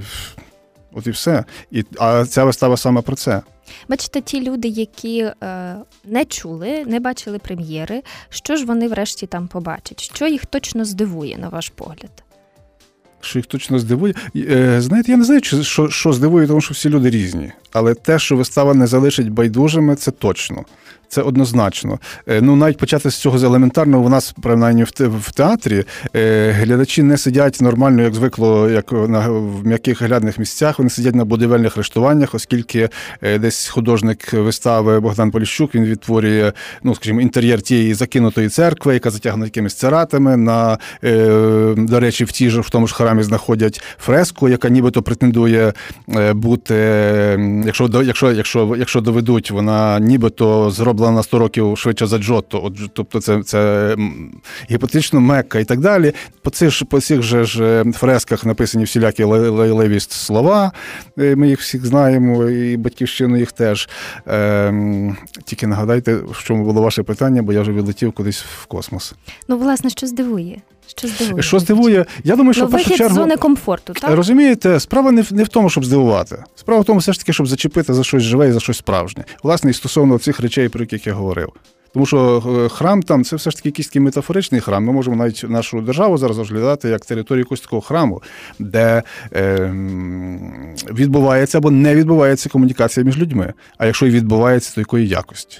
От 0.92 1.06
і 1.06 1.10
все. 1.10 1.44
І, 1.70 1.84
А 1.98 2.24
ця 2.24 2.44
вистава 2.44 2.76
саме 2.76 3.02
про 3.02 3.16
це. 3.16 3.42
Бачите, 3.88 4.20
ті 4.20 4.42
люди, 4.42 4.68
які 4.68 5.18
е, 5.42 5.76
не 6.04 6.24
чули, 6.24 6.84
не 6.86 7.00
бачили 7.00 7.38
прем'єри, 7.38 8.02
що 8.28 8.56
ж 8.56 8.64
вони 8.64 8.88
врешті 8.88 9.26
там 9.26 9.48
побачать? 9.48 10.00
Що 10.00 10.26
їх 10.26 10.46
точно 10.46 10.84
здивує, 10.84 11.38
на 11.38 11.48
ваш 11.48 11.68
погляд? 11.68 12.24
Що 13.20 13.38
їх 13.38 13.46
точно 13.46 13.78
здивує. 13.78 14.14
Е, 14.36 14.80
знаєте, 14.80 15.10
я 15.10 15.18
не 15.18 15.24
знаю, 15.24 15.40
що 15.62 15.88
що 15.88 16.12
здивує, 16.12 16.46
тому 16.46 16.60
що 16.60 16.74
всі 16.74 16.88
люди 16.88 17.10
різні. 17.10 17.52
Але 17.72 17.94
те, 17.94 18.18
що 18.18 18.36
вистава 18.36 18.74
не 18.74 18.86
залишить 18.86 19.30
байдужими, 19.30 19.96
це 19.96 20.10
точно. 20.10 20.64
Це 21.08 21.22
однозначно. 21.22 21.98
Е, 22.26 22.40
ну 22.40 22.56
навіть 22.56 22.78
почати 22.78 23.10
з 23.10 23.16
цього 23.16 23.38
з 23.38 23.44
елементарного 23.44 24.04
у 24.04 24.08
нас, 24.08 24.34
принаймні, 24.42 24.84
в 24.98 25.32
театрі 25.32 25.84
е, 26.16 26.50
глядачі 26.50 27.02
не 27.02 27.18
сидять 27.18 27.60
нормально, 27.60 28.02
як 28.02 28.14
звикло, 28.14 28.70
як 28.70 28.92
на 28.92 29.28
в 29.28 29.66
м'яких 29.66 30.02
глядних 30.02 30.38
місцях. 30.38 30.78
Вони 30.78 30.90
сидять 30.90 31.14
на 31.14 31.24
будівельних 31.24 31.76
рештуваннях, 31.76 32.34
оскільки 32.34 32.88
е, 33.22 33.38
десь 33.38 33.68
художник 33.68 34.32
вистави 34.32 35.00
Богдан 35.00 35.30
Поліщук 35.30 35.74
він 35.74 35.84
відтворює, 35.84 36.52
ну 36.82 36.94
скажімо, 36.94 37.20
інтер'єр 37.20 37.62
тієї 37.62 37.94
закинутої 37.94 38.48
церкви, 38.48 38.94
яка 38.94 39.10
затягнута 39.10 39.46
якимись 39.46 39.74
цератами. 39.74 40.36
На 40.36 40.78
до 41.76 42.00
речі, 42.00 42.24
в 42.24 42.32
тій 42.32 42.50
ж 42.50 42.60
в 42.60 42.70
тому 42.70 42.86
ж 42.86 42.94
храмі 42.94 43.22
знаходять 43.22 43.82
фреску, 43.98 44.48
яка 44.48 44.68
нібито 44.68 45.02
претендує 45.02 45.72
бути, 46.34 46.74
якщо 47.64 48.02
якщо, 48.02 48.32
якщо, 48.32 48.74
якщо 48.78 49.00
доведуть, 49.00 49.50
вона 49.50 50.00
нібито 50.00 50.70
зроблена 50.70 50.97
зроблена 50.98 51.16
на 51.16 51.22
100 51.22 51.38
років 51.38 51.78
швидше 51.78 52.06
за 52.06 52.18
Джотто, 52.18 52.64
от, 52.64 52.74
тобто 52.92 53.20
це 53.20 53.42
це 53.42 53.96
гіпотетично 54.70 55.20
Мекка 55.20 55.58
і 55.58 55.64
так 55.64 55.80
далі. 55.80 56.12
По 56.42 56.50
цих 56.50 56.84
по 56.90 57.00
цих 57.00 57.22
же 57.22 57.44
ж 57.44 57.64
е, 57.64 57.92
фресках 57.92 58.44
написані 58.44 58.84
всілякі 58.84 59.24
лайливі 59.24 60.00
слова. 60.00 60.72
Е, 61.18 61.36
ми 61.36 61.48
їх 61.48 61.60
всіх 61.60 61.86
знаємо, 61.86 62.44
і 62.44 62.76
батьківщину 62.76 63.36
їх 63.36 63.52
теж. 63.52 63.88
Ем, 64.26 65.16
Тільки 65.44 65.66
нагадайте, 65.66 66.14
в 66.14 66.44
чому 66.44 66.64
було 66.64 66.82
ваше 66.82 67.02
питання, 67.02 67.42
бо 67.42 67.52
я 67.52 67.60
вже 67.60 67.72
відлетів 67.72 68.12
кудись 68.12 68.42
в 68.42 68.66
космос. 68.66 69.14
Ну, 69.48 69.58
власне, 69.58 69.90
що 69.90 70.06
здивує? 70.06 70.60
Що 70.96 71.08
здивує? 71.08 71.42
Що 71.42 71.58
здивує? 71.58 72.06
Я 72.24 72.36
думаю, 72.36 72.54
що 72.54 72.62
ну, 72.62 72.68
в 72.68 72.70
першу 72.70 72.96
чергу... 72.96 73.14
зони 73.14 73.36
комфорту, 73.36 73.92
так? 73.92 74.10
Розумієте, 74.10 74.80
справа 74.80 75.10
не 75.10 75.22
в 75.22 75.32
не 75.32 75.42
в 75.44 75.48
тому, 75.48 75.70
щоб 75.70 75.84
здивувати. 75.84 76.44
Справа 76.54 76.80
в 76.80 76.84
тому, 76.84 76.98
все 76.98 77.12
ж 77.12 77.18
таки, 77.18 77.32
щоб 77.32 77.46
зачепити 77.46 77.94
за 77.94 78.04
щось 78.04 78.22
живе 78.22 78.48
і 78.48 78.52
за 78.52 78.60
щось 78.60 78.76
справжнє. 78.76 79.24
Власне, 79.42 79.70
і 79.70 79.74
стосовно 79.74 80.18
цих 80.18 80.40
речей, 80.40 80.68
про 80.68 80.80
яких 80.80 81.06
я 81.06 81.12
говорив. 81.12 81.48
Тому 81.94 82.06
що 82.06 82.42
е, 82.66 82.68
храм 82.68 83.02
там 83.02 83.24
це 83.24 83.36
все 83.36 83.50
ж 83.50 83.56
таки 83.56 83.68
якийсь 83.68 83.88
такий 83.88 84.02
метафоричний 84.02 84.60
храм. 84.60 84.84
Ми 84.84 84.92
можемо 84.92 85.16
навіть 85.16 85.44
нашу 85.48 85.80
державу 85.80 86.18
зараз 86.18 86.38
розглядати 86.38 86.88
як 86.88 87.04
територію 87.04 87.40
якогось 87.40 87.60
такого 87.60 87.82
храму, 87.82 88.22
де 88.58 89.02
е, 89.32 89.72
відбувається 90.92 91.58
або 91.58 91.70
не 91.70 91.94
відбувається 91.94 92.48
комунікація 92.48 93.06
між 93.06 93.18
людьми. 93.18 93.52
А 93.78 93.86
якщо 93.86 94.06
і 94.06 94.10
відбувається, 94.10 94.74
то 94.74 94.80
якої 94.80 95.08
якості? 95.08 95.58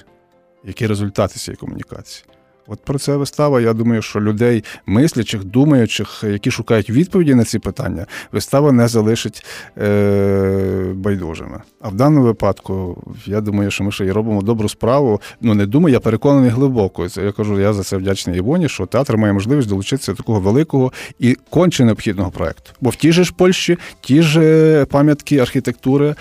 Які 0.65 0.87
результати 0.87 1.39
цієї 1.39 1.57
комунікації? 1.57 2.25
От 2.71 2.85
про 2.85 2.99
це 2.99 3.15
вистава. 3.15 3.61
Я 3.61 3.73
думаю, 3.73 4.01
що 4.01 4.21
людей 4.21 4.63
мислячих, 4.85 5.43
думаючих, 5.43 6.23
які 6.27 6.51
шукають 6.51 6.89
відповіді 6.89 7.35
на 7.35 7.43
ці 7.43 7.59
питання, 7.59 8.05
вистава 8.31 8.71
не 8.71 8.87
залишить 8.87 9.45
е, 9.77 10.91
байдужими. 10.95 11.61
А 11.81 11.89
в 11.89 11.95
даному 11.95 12.25
випадку, 12.25 13.03
я 13.25 13.41
думаю, 13.41 13.71
що 13.71 13.83
ми 13.83 13.91
ще 13.91 14.05
й 14.05 14.11
робимо 14.11 14.41
добру 14.41 14.69
справу. 14.69 15.21
Ну 15.41 15.53
не 15.53 15.65
думаю, 15.65 15.93
я 15.93 15.99
переконаний 15.99 16.49
глибоко. 16.49 17.07
Я 17.15 17.31
кажу, 17.31 17.59
я 17.59 17.73
за 17.73 17.83
це 17.83 17.97
вдячний 17.97 18.37
Івоні, 18.37 18.69
що 18.69 18.85
театр 18.85 19.17
має 19.17 19.33
можливість 19.33 19.69
долучитися 19.69 20.11
до 20.11 20.17
такого 20.17 20.39
великого 20.39 20.91
і 21.19 21.37
конче 21.49 21.85
необхідного 21.85 22.31
проекту. 22.31 22.71
Бо 22.81 22.89
в 22.89 23.11
же 23.11 23.23
ж 23.23 23.33
Польщі, 23.37 23.77
ті 24.01 24.21
ж 24.21 24.85
пам'ятки 24.85 25.37
архітектури, 25.37 26.15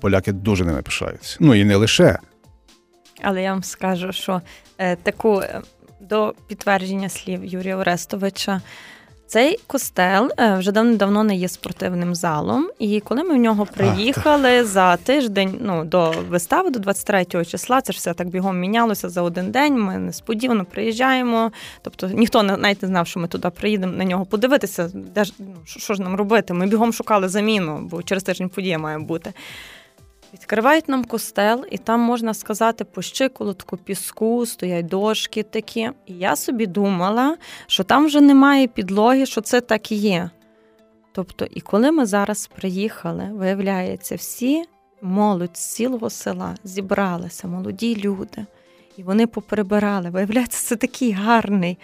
поляки 0.00 0.32
дуже 0.32 0.64
ними 0.64 0.82
пишаються. 0.82 1.36
Ну 1.40 1.54
і 1.54 1.64
не 1.64 1.76
лише. 1.76 2.18
Але 3.22 3.42
я 3.42 3.50
вам 3.52 3.62
скажу, 3.62 4.12
що 4.12 4.40
е, 4.78 4.96
таку 4.96 5.40
е, 5.40 5.60
до 6.08 6.34
підтвердження 6.46 7.08
слів 7.08 7.44
Юрія 7.44 7.76
Орестовича. 7.76 8.60
Цей 9.26 9.58
костел 9.66 10.30
е, 10.38 10.56
вже 10.58 10.72
давно 10.72 11.24
не 11.24 11.36
є 11.36 11.48
спортивним 11.48 12.14
залом, 12.14 12.70
і 12.78 13.00
коли 13.00 13.22
ми 13.22 13.34
в 13.34 13.38
нього 13.38 13.66
приїхали 13.66 14.58
а, 14.58 14.64
за 14.64 14.96
тиждень 14.96 15.58
ну, 15.60 15.84
до 15.84 16.14
вистави, 16.28 16.70
до 16.70 16.78
23 16.78 17.44
числа, 17.44 17.80
це 17.80 17.92
ж 17.92 17.98
все 17.98 18.14
так 18.14 18.28
бігом 18.28 18.60
мінялося 18.60 19.08
за 19.08 19.22
один 19.22 19.50
день. 19.50 19.80
Ми 19.80 19.98
несподівано 19.98 20.64
приїжджаємо. 20.64 21.52
Тобто 21.82 22.08
ніхто 22.08 22.42
навіть 22.42 22.82
не 22.82 22.88
знав, 22.88 23.06
що 23.06 23.20
ми 23.20 23.28
туди 23.28 23.50
приїдемо 23.50 23.92
на 23.92 24.04
нього 24.04 24.26
подивитися, 24.26 24.90
де 24.94 25.24
ж 25.24 25.32
ну, 25.38 25.56
що 25.64 25.94
ж 25.94 26.02
нам 26.02 26.16
робити. 26.16 26.54
Ми 26.54 26.66
бігом 26.66 26.92
шукали 26.92 27.28
заміну, 27.28 27.78
бо 27.90 28.02
через 28.02 28.22
тиждень 28.22 28.48
подія 28.48 28.78
має 28.78 28.98
бути. 28.98 29.32
Відкривають 30.34 30.88
нам 30.88 31.04
костел, 31.04 31.64
і 31.70 31.78
там 31.78 32.00
можна 32.00 32.34
сказати 32.34 32.84
по 32.84 33.02
щиколотку 33.02 33.76
піску, 33.76 34.46
стоять 34.46 34.86
дошки 34.86 35.42
такі. 35.42 35.90
І 36.06 36.14
я 36.14 36.36
собі 36.36 36.66
думала, 36.66 37.36
що 37.66 37.84
там 37.84 38.06
вже 38.06 38.20
немає 38.20 38.66
підлоги, 38.66 39.26
що 39.26 39.40
це 39.40 39.60
так 39.60 39.92
і 39.92 39.94
є. 39.94 40.30
Тобто, 41.12 41.44
і 41.50 41.60
коли 41.60 41.92
ми 41.92 42.06
зараз 42.06 42.50
приїхали, 42.56 43.30
виявляється, 43.32 44.16
всі 44.16 44.64
молодь 45.02 45.56
з 45.56 45.74
цілого 45.74 46.10
села 46.10 46.54
зібралися, 46.64 47.48
молоді 47.48 47.96
люди. 47.96 48.46
І 48.96 49.02
вони 49.02 49.26
поприбирали. 49.26 50.10
Виявляється, 50.10 50.68
це 50.68 50.76
такий 50.76 51.12
гарний 51.12 51.78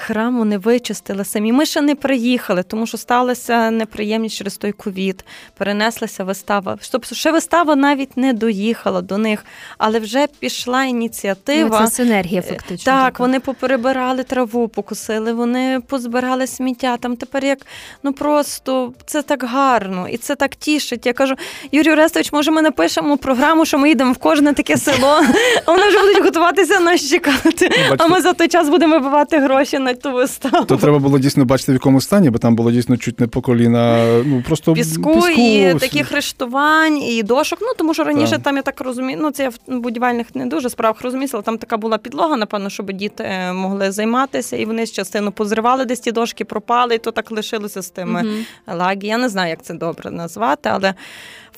храм. 0.00 0.38
Вони 0.38 0.58
вичистили 0.58 1.24
самі. 1.24 1.52
Ми 1.52 1.66
ще 1.66 1.80
не 1.80 1.94
приїхали, 1.94 2.62
тому 2.62 2.86
що 2.86 2.98
сталося 2.98 3.70
неприємність 3.70 4.36
через 4.36 4.56
той 4.56 4.72
ковід. 4.72 5.24
Перенеслася 5.56 6.24
вистава. 6.24 6.78
Тобто, 6.92 7.14
ще 7.14 7.32
вистава 7.32 7.76
навіть 7.76 8.16
не 8.16 8.32
доїхала 8.32 9.00
до 9.00 9.18
них, 9.18 9.44
але 9.78 9.98
вже 9.98 10.26
пішла 10.38 10.84
ініціатива. 10.84 11.80
Ну, 11.80 11.86
це 11.86 11.92
синергія 11.92 12.42
фактично. 12.42 12.92
Так, 12.92 13.04
така. 13.12 13.22
вони 13.22 13.40
поперебирали 13.40 14.22
траву, 14.22 14.68
покусили, 14.68 15.32
вони 15.32 15.80
позбирали 15.86 16.46
сміття. 16.46 16.96
Там 16.96 17.16
тепер 17.16 17.44
як 17.44 17.58
ну 18.02 18.12
просто 18.12 18.92
це 19.06 19.22
так 19.22 19.44
гарно 19.44 20.08
і 20.08 20.16
це 20.16 20.34
так 20.34 20.54
тішить. 20.54 21.06
Я 21.06 21.12
кажу, 21.12 21.34
Юрій 21.72 21.92
Орестович, 21.92 22.32
може, 22.32 22.50
ми 22.50 22.62
напишемо 22.62 23.16
програму, 23.16 23.66
що 23.66 23.78
ми 23.78 23.88
їдемо 23.88 24.12
в 24.12 24.18
кожне 24.18 24.52
таке 24.52 24.76
село, 24.76 25.22
а 25.64 25.72
вони 25.72 25.88
вже 25.88 25.98
будуть 25.98 26.24
готуватися 26.24 26.80
нас 26.80 27.10
чекати. 27.10 27.70
Ну, 27.90 27.96
а 27.98 28.06
ми 28.06 28.20
за 28.20 28.32
той 28.32 28.48
час 28.48 28.68
будемо 28.68 28.94
вибивати 28.94 29.38
гроші 29.38 29.78
на 29.78 29.89
ту 29.94 30.12
виставу. 30.12 30.64
То 30.64 30.76
треба 30.76 30.98
було 30.98 31.18
дійсно 31.18 31.44
бачити, 31.44 31.72
в 31.72 31.74
якому 31.74 32.00
стані, 32.00 32.30
бо 32.30 32.38
там 32.38 32.56
було 32.56 32.72
дійсно 32.72 32.96
чуть 32.96 33.20
не 33.20 33.26
по 33.26 33.40
коліна. 33.40 34.04
Ну 34.24 34.42
просто 34.46 34.72
піску, 34.72 35.14
піску 35.14 35.30
і 35.30 35.74
таких 35.74 36.12
рештувань, 36.12 37.02
і 37.02 37.22
дошок. 37.22 37.58
Ну 37.62 37.68
тому 37.78 37.94
що 37.94 38.04
раніше 38.04 38.30
так. 38.30 38.42
там 38.42 38.56
я 38.56 38.62
так 38.62 38.80
розумію, 38.80 39.18
ну 39.22 39.30
це 39.30 39.42
я 39.42 39.48
в 39.48 39.80
будівельних 39.80 40.34
не 40.34 40.46
дуже 40.46 40.70
справах 40.70 41.02
розуміюся, 41.02 41.36
але 41.36 41.42
там 41.42 41.58
така 41.58 41.76
була 41.76 41.98
підлога, 41.98 42.36
напевно, 42.36 42.70
щоб 42.70 42.92
діти 42.92 43.24
е, 43.24 43.52
могли 43.52 43.92
займатися, 43.92 44.56
і 44.56 44.64
вони 44.64 44.86
з 44.86 44.92
частину 44.92 45.32
позривали, 45.32 45.84
десь 45.84 46.00
ті 46.00 46.12
дошки 46.12 46.44
пропали, 46.44 46.94
і 46.94 46.98
то 46.98 47.10
так 47.10 47.30
лишилося 47.30 47.82
з 47.82 47.90
тими 47.90 48.22
угу. 48.22 48.76
лагі. 48.78 49.06
Я 49.06 49.18
не 49.18 49.28
знаю, 49.28 49.50
як 49.50 49.62
це 49.62 49.74
добре 49.74 50.10
назвати, 50.10 50.68
але. 50.72 50.94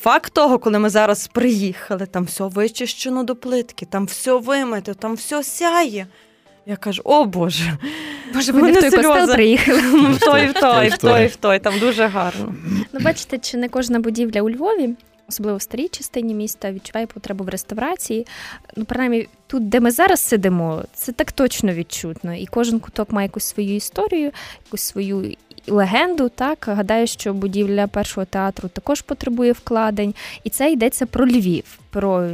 Факт 0.02 0.32
того, 0.32 0.58
коли 0.58 0.78
ми 0.78 0.90
зараз 0.90 1.28
приїхали, 1.28 2.06
там 2.06 2.24
все 2.24 2.44
вичищено 2.44 3.24
до 3.24 3.36
плитки, 3.36 3.86
там 3.86 4.06
все 4.06 4.38
вимите, 4.38 4.94
там 4.94 5.14
все 5.14 5.42
сяє. 5.42 6.06
Я 6.66 6.76
кажу, 6.76 7.02
о 7.04 7.25
Боже, 7.25 7.78
Боже, 8.35 8.52
ви 8.52 8.62
не 8.62 8.73
в 8.73 8.81
той 8.81 8.90
костел 8.90 9.33
приїхали. 9.33 9.81
В 9.81 10.19
той, 10.19 10.47
в 10.47 10.52
той, 10.52 10.88
в 10.88 10.99
той, 10.99 11.26
в 11.26 11.37
той, 11.37 11.59
там 11.59 11.78
дуже 11.78 12.07
гарно. 12.07 12.54
Ну, 12.92 13.00
бачите, 13.00 13.38
чи 13.38 13.57
не 13.57 13.69
кожна 13.69 13.99
будівля 13.99 14.42
у 14.42 14.50
Львові, 14.50 14.95
особливо 15.28 15.59
в 15.59 15.62
старій 15.62 15.88
частині 15.88 16.35
міста, 16.35 16.73
відчуває 16.73 17.07
потребу 17.07 17.45
в 17.45 17.49
реставрації. 17.49 18.26
Ну, 18.76 18.85
принаймні, 18.85 19.28
тут, 19.47 19.69
де 19.69 19.81
ми 19.81 19.90
зараз 19.90 20.21
сидимо, 20.21 20.85
це 20.95 21.12
так 21.12 21.33
точно 21.33 21.73
відчутно. 21.73 22.35
І 22.35 22.47
кожен 22.47 22.81
куток 22.81 23.11
має 23.11 23.26
якусь 23.26 23.45
свою 23.45 23.75
історію, 23.75 24.31
якусь 24.66 24.83
свою 24.83 25.35
легенду. 25.66 26.28
Так 26.28 26.64
гадаю, 26.69 27.07
що 27.07 27.35
будівля 27.35 27.87
першого 27.87 28.25
театру 28.25 28.69
також 28.69 29.02
потребує 29.02 29.52
вкладень, 29.52 30.14
і 30.45 30.50
це 30.50 30.73
йдеться 30.73 31.07
про 31.07 31.26
Львів, 31.26 31.78
про 31.90 32.28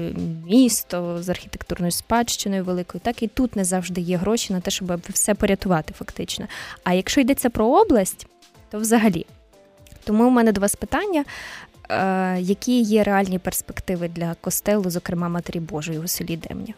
місто 0.47 1.23
з 1.23 1.29
архітектурною 1.29 1.93
спадщиною 1.93 2.65
великою. 2.65 3.03
Так 3.05 3.23
і 3.23 3.27
тут 3.27 3.57
не 3.57 3.65
завжди 3.65 4.01
є 4.01 4.17
гроші 4.17 4.53
на 4.53 4.61
те, 4.61 4.71
щоб 4.71 5.01
все 5.09 5.35
порятувати, 5.35 5.95
фактично. 5.99 6.47
А 6.85 6.95
якщо 6.95 7.21
йдеться 7.21 7.51
про 7.51 7.67
область, 7.67 8.27
то 8.71 8.79
взагалі. 8.79 9.27
Тому 10.05 10.27
у 10.27 10.31
мене 10.31 10.53
до 10.53 10.61
вас 10.61 10.77
питання: 10.77 11.25
е, 11.91 12.41
які 12.41 12.81
є 12.81 13.03
реальні 13.05 13.39
перспективи 13.39 14.09
для 14.09 14.35
костелу, 14.41 14.91
зокрема 14.91 15.29
Матері 15.29 15.61
Божої 15.61 15.99
у 15.99 16.09
селі 16.09 16.37
Демня? 16.37 16.75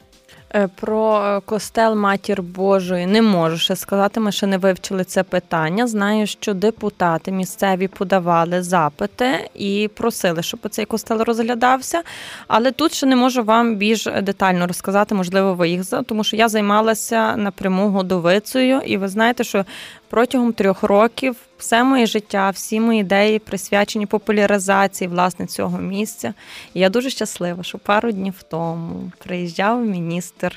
Е, 0.55 0.69
про 0.81 1.23
е, 1.25 1.41
костел 1.41 1.95
Матір 1.95 2.43
Божої 2.43 3.07
не 3.07 3.23
можу 3.23 3.59
ще 3.59 3.77
сказати. 3.77 4.21
Ми 4.21 4.33
ще 4.33 4.47
не 4.47 4.59
вивчили 4.59 5.05
це 5.05 5.23
питання. 5.23 5.87
Знаю, 5.87 6.27
що 6.27 6.55
депутати 6.55 7.33
місцеві 7.33 7.89
подавали 7.89 8.63
запити 8.63 9.51
і 9.55 9.91
просили, 9.95 10.43
щоб 10.43 10.61
цей 10.71 10.85
костел 10.85 11.23
розглядався. 11.23 12.03
Але 12.49 12.71
тут 12.71 12.95
ще 12.95 13.07
не 13.07 13.17
можу 13.17 13.45
вам 13.45 13.77
більш 13.77 14.05
детально 14.23 14.67
розказати, 14.67 15.15
можливо, 15.15 15.55
ви 15.55 15.69
їх 15.69 15.83
тому 16.07 16.25
що 16.25 16.37
я 16.37 16.49
займалася 16.49 17.37
напряму 17.37 17.89
годовицею, 17.89 18.81
і 18.87 18.97
ви 18.97 19.09
знаєте, 19.09 19.45
що 19.45 19.65
протягом 20.11 20.53
трьох 20.53 20.83
років 20.83 21.37
все 21.59 21.85
моє 21.85 22.07
життя, 22.07 22.51
всі 22.51 22.81
мої 22.81 23.01
ідеї 23.01 23.39
присвячені 23.39 24.07
популяризації 24.07 25.09
власне 25.09 25.47
цього 25.47 25.79
місця. 25.79 26.35
І 26.75 26.81
я 26.81 26.89
дуже 26.89 27.11
щаслива, 27.11 27.63
що 27.63 27.79
пару 27.79 28.13
днів 28.13 28.43
тому 28.51 29.13
приїжджав 29.19 29.85
міністр 29.85 30.57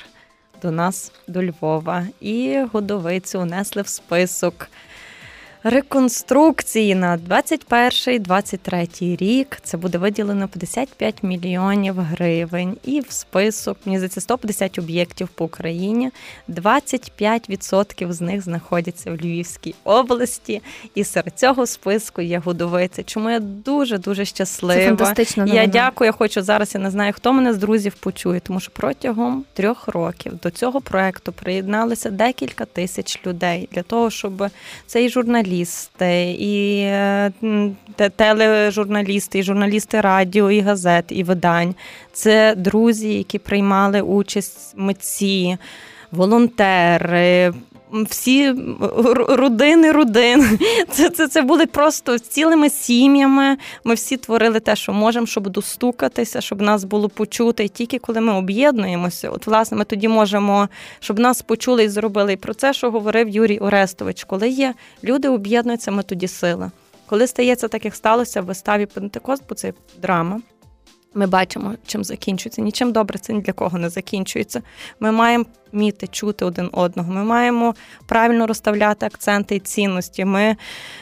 до 0.62 0.70
нас 0.70 1.12
до 1.28 1.42
Львова 1.44 2.06
і 2.20 2.58
годовицю 2.72 3.40
унесли 3.40 3.82
в 3.82 3.88
список 3.88 4.68
реконструкції 5.64 6.94
на 6.94 7.18
21-23 7.18 9.16
рік. 9.16 9.58
Це 9.62 9.76
буде 9.76 9.98
виділено 9.98 10.48
55 10.48 11.22
мільйонів 11.22 11.94
гривень. 11.98 12.76
І 12.84 13.00
в 13.00 13.10
список 13.10 13.78
мені 13.84 13.98
здається, 13.98 14.20
150 14.20 14.78
об'єктів 14.78 15.28
по 15.28 15.44
Україні. 15.44 16.10
25% 16.48 18.12
з 18.12 18.20
них 18.20 18.42
знаходяться 18.42 19.10
в 19.10 19.14
Львівській 19.14 19.74
області. 19.84 20.62
І 20.94 21.04
серед 21.04 21.38
цього 21.38 21.66
списку 21.66 22.22
є 22.22 22.38
Гудовиця. 22.38 23.02
Чому 23.02 23.30
я 23.30 23.40
дуже 23.40 23.98
дуже 23.98 24.24
щаслива. 24.24 24.80
Це 24.80 24.86
фантастично. 24.86 25.46
Я 25.46 25.66
дякую. 25.66 26.06
Я 26.06 26.12
хочу 26.12 26.42
зараз. 26.42 26.74
Я 26.74 26.80
не 26.80 26.90
знаю, 26.90 27.12
хто 27.12 27.32
мене 27.32 27.54
з 27.54 27.58
друзів 27.58 27.94
почує, 27.94 28.40
тому 28.40 28.60
що 28.60 28.70
протягом 28.72 29.44
трьох 29.52 29.88
років 29.88 30.32
до 30.42 30.50
цього 30.50 30.80
проекту 30.80 31.32
приєдналися 31.32 32.10
декілька 32.10 32.64
тисяч 32.64 33.20
людей 33.26 33.68
для 33.72 33.82
того, 33.82 34.10
щоб 34.10 34.46
цей 34.86 35.08
журналіст 35.08 35.53
журналісти, 35.54 36.36
і 36.38 36.80
е, 36.80 37.32
тележурналісти, 38.16 39.38
і 39.38 39.42
журналісти 39.42 40.00
радіо, 40.00 40.50
і 40.50 40.60
газет, 40.60 41.04
і 41.08 41.22
видань. 41.22 41.74
Це 42.12 42.54
друзі, 42.54 43.14
які 43.14 43.38
приймали 43.38 44.00
участь 44.00 44.74
митці, 44.76 45.56
волонтери, 46.12 47.52
всі 48.02 48.54
родини 49.28 49.92
родин. 49.92 50.58
Це 50.90 51.10
це, 51.10 51.28
це 51.28 51.42
були 51.42 51.66
просто 51.66 52.18
цілими 52.18 52.70
сім'ями. 52.70 53.56
Ми 53.84 53.94
всі 53.94 54.16
творили 54.16 54.60
те, 54.60 54.76
що 54.76 54.92
можемо, 54.92 55.26
щоб 55.26 55.48
достукатися, 55.48 56.40
щоб 56.40 56.60
нас 56.60 56.84
було 56.84 57.08
почути. 57.08 57.64
І 57.64 57.68
тільки 57.68 57.98
коли 57.98 58.20
ми 58.20 58.32
об'єднуємося, 58.32 59.30
от 59.30 59.46
власне 59.46 59.76
ми 59.76 59.84
тоді 59.84 60.08
можемо, 60.08 60.68
щоб 61.00 61.18
нас 61.18 61.42
почули 61.42 61.84
і 61.84 61.88
зробили. 61.88 62.32
І 62.32 62.36
про 62.36 62.54
це, 62.54 62.72
що 62.72 62.90
говорив 62.90 63.28
Юрій 63.28 63.58
Орестович, 63.58 64.24
коли 64.24 64.48
є 64.48 64.74
люди 65.04 65.28
об'єднуються, 65.28 65.90
ми 65.90 66.02
тоді 66.02 66.28
сила. 66.28 66.70
Коли 67.06 67.26
стається 67.26 67.68
так, 67.68 67.84
як 67.84 67.94
сталося 67.94 68.40
в 68.40 68.44
виставі 68.44 68.86
Пентекост, 68.86 69.42
бо 69.48 69.54
це 69.54 69.72
драма. 70.02 70.40
Ми 71.14 71.26
бачимо, 71.26 71.74
чим 71.86 72.04
закінчується. 72.04 72.62
Нічим 72.62 72.92
добре 72.92 73.18
це 73.18 73.32
ні 73.32 73.40
для 73.40 73.52
кого 73.52 73.78
не 73.78 73.88
закінчується. 73.88 74.62
Ми 75.00 75.12
маємо 75.12 75.44
вміти 75.74 76.06
чути 76.06 76.44
один 76.44 76.68
одного. 76.72 77.12
Ми 77.12 77.24
маємо 77.24 77.74
правильно 78.06 78.46
розставляти 78.46 79.06
акценти 79.06 79.56
і 79.56 79.60
цінності. 79.60 80.24
Ми 80.24 80.56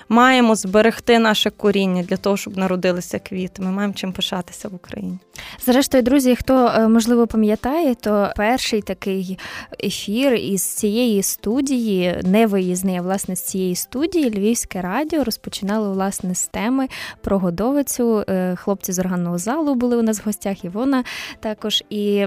маємо 0.09 0.55
зберегти 0.55 1.19
наше 1.19 1.51
коріння 1.51 2.03
для 2.03 2.17
того, 2.17 2.37
щоб 2.37 2.57
народилися 2.57 3.19
квіти. 3.19 3.63
Ми 3.63 3.71
маємо 3.71 3.95
чим 3.95 4.13
пишатися 4.13 4.69
в 4.69 4.75
Україні. 4.75 5.19
Зрештою, 5.67 6.03
друзі, 6.03 6.37
хто 6.37 6.67
е, 6.67 6.89
можливо 6.89 7.27
пам'ятає, 7.27 7.95
то 7.95 8.33
перший 8.37 8.83
такий 8.83 9.39
ефір 9.85 10.35
із 10.35 10.63
цієї 10.63 11.23
студії, 11.23 12.21
не 12.23 12.47
виїзний, 12.47 12.97
а 12.97 13.03
власне 13.03 13.37
з 13.37 13.43
цієї 13.43 13.75
студії 13.75 14.31
Львівське 14.31 14.81
радіо 14.81 15.25
розпочинало 15.25 15.93
власне 15.93 16.35
з 16.35 16.47
теми 16.47 16.89
про 17.21 17.39
годовицю. 17.39 18.25
Е, 18.29 18.57
хлопці 18.57 18.93
з 18.93 18.99
органного 18.99 19.39
залу 19.39 19.75
були 19.75 19.97
у 19.97 20.03
нас 20.03 20.19
в 20.19 20.23
гостях. 20.25 20.65
Івона 20.65 21.05
також, 21.41 21.85
і 21.91 22.27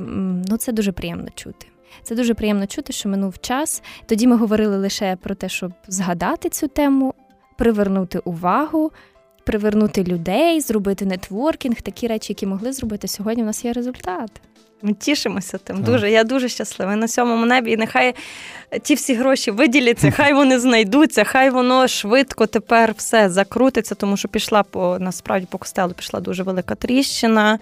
ну 0.49 0.57
це 0.57 0.71
дуже 0.71 0.91
приємно 0.91 1.27
чути. 1.35 1.67
Це 2.03 2.15
дуже 2.15 2.33
приємно 2.33 2.67
чути, 2.67 2.93
що 2.93 3.09
минув 3.09 3.39
час. 3.41 3.83
Тоді 4.05 4.27
ми 4.27 4.37
говорили 4.37 4.77
лише 4.77 5.17
про 5.21 5.35
те, 5.35 5.49
щоб 5.49 5.71
згадати 5.87 6.49
цю 6.49 6.67
тему, 6.67 7.13
привернути 7.57 8.19
увагу, 8.19 8.91
привернути 9.45 10.03
людей, 10.03 10.61
зробити 10.61 11.05
нетворкінг, 11.05 11.81
такі 11.81 12.07
речі, 12.07 12.33
які 12.33 12.45
могли 12.45 12.73
зробити 12.73 13.07
сьогодні. 13.07 13.43
У 13.43 13.45
нас 13.45 13.65
є 13.65 13.73
результат. 13.73 14.31
Ми 14.81 14.93
тішимося 14.93 15.57
тим. 15.57 15.83
Дуже 15.83 16.11
я 16.11 16.23
дуже 16.23 16.49
щаслива 16.49 16.95
на 16.95 17.07
сьомому 17.07 17.45
небі. 17.45 17.71
І 17.71 17.77
нехай 17.77 18.15
ті 18.81 18.95
всі 18.95 19.13
гроші 19.13 19.51
виділяться, 19.51 20.11
хай 20.11 20.33
вони 20.39 20.59
знайдуться, 20.59 21.23
хай 21.23 21.49
воно 21.49 21.87
швидко 21.87 22.45
тепер 22.45 22.93
все 22.97 23.29
закрутиться, 23.29 23.95
тому 23.95 24.17
що 24.17 24.27
пішла 24.27 24.63
по 24.63 24.97
насправді 24.99 25.47
по 25.51 25.57
костелу 25.57 25.93
пішла 25.93 26.19
дуже 26.19 26.43
велика 26.43 26.75
тріщина. 26.75 27.59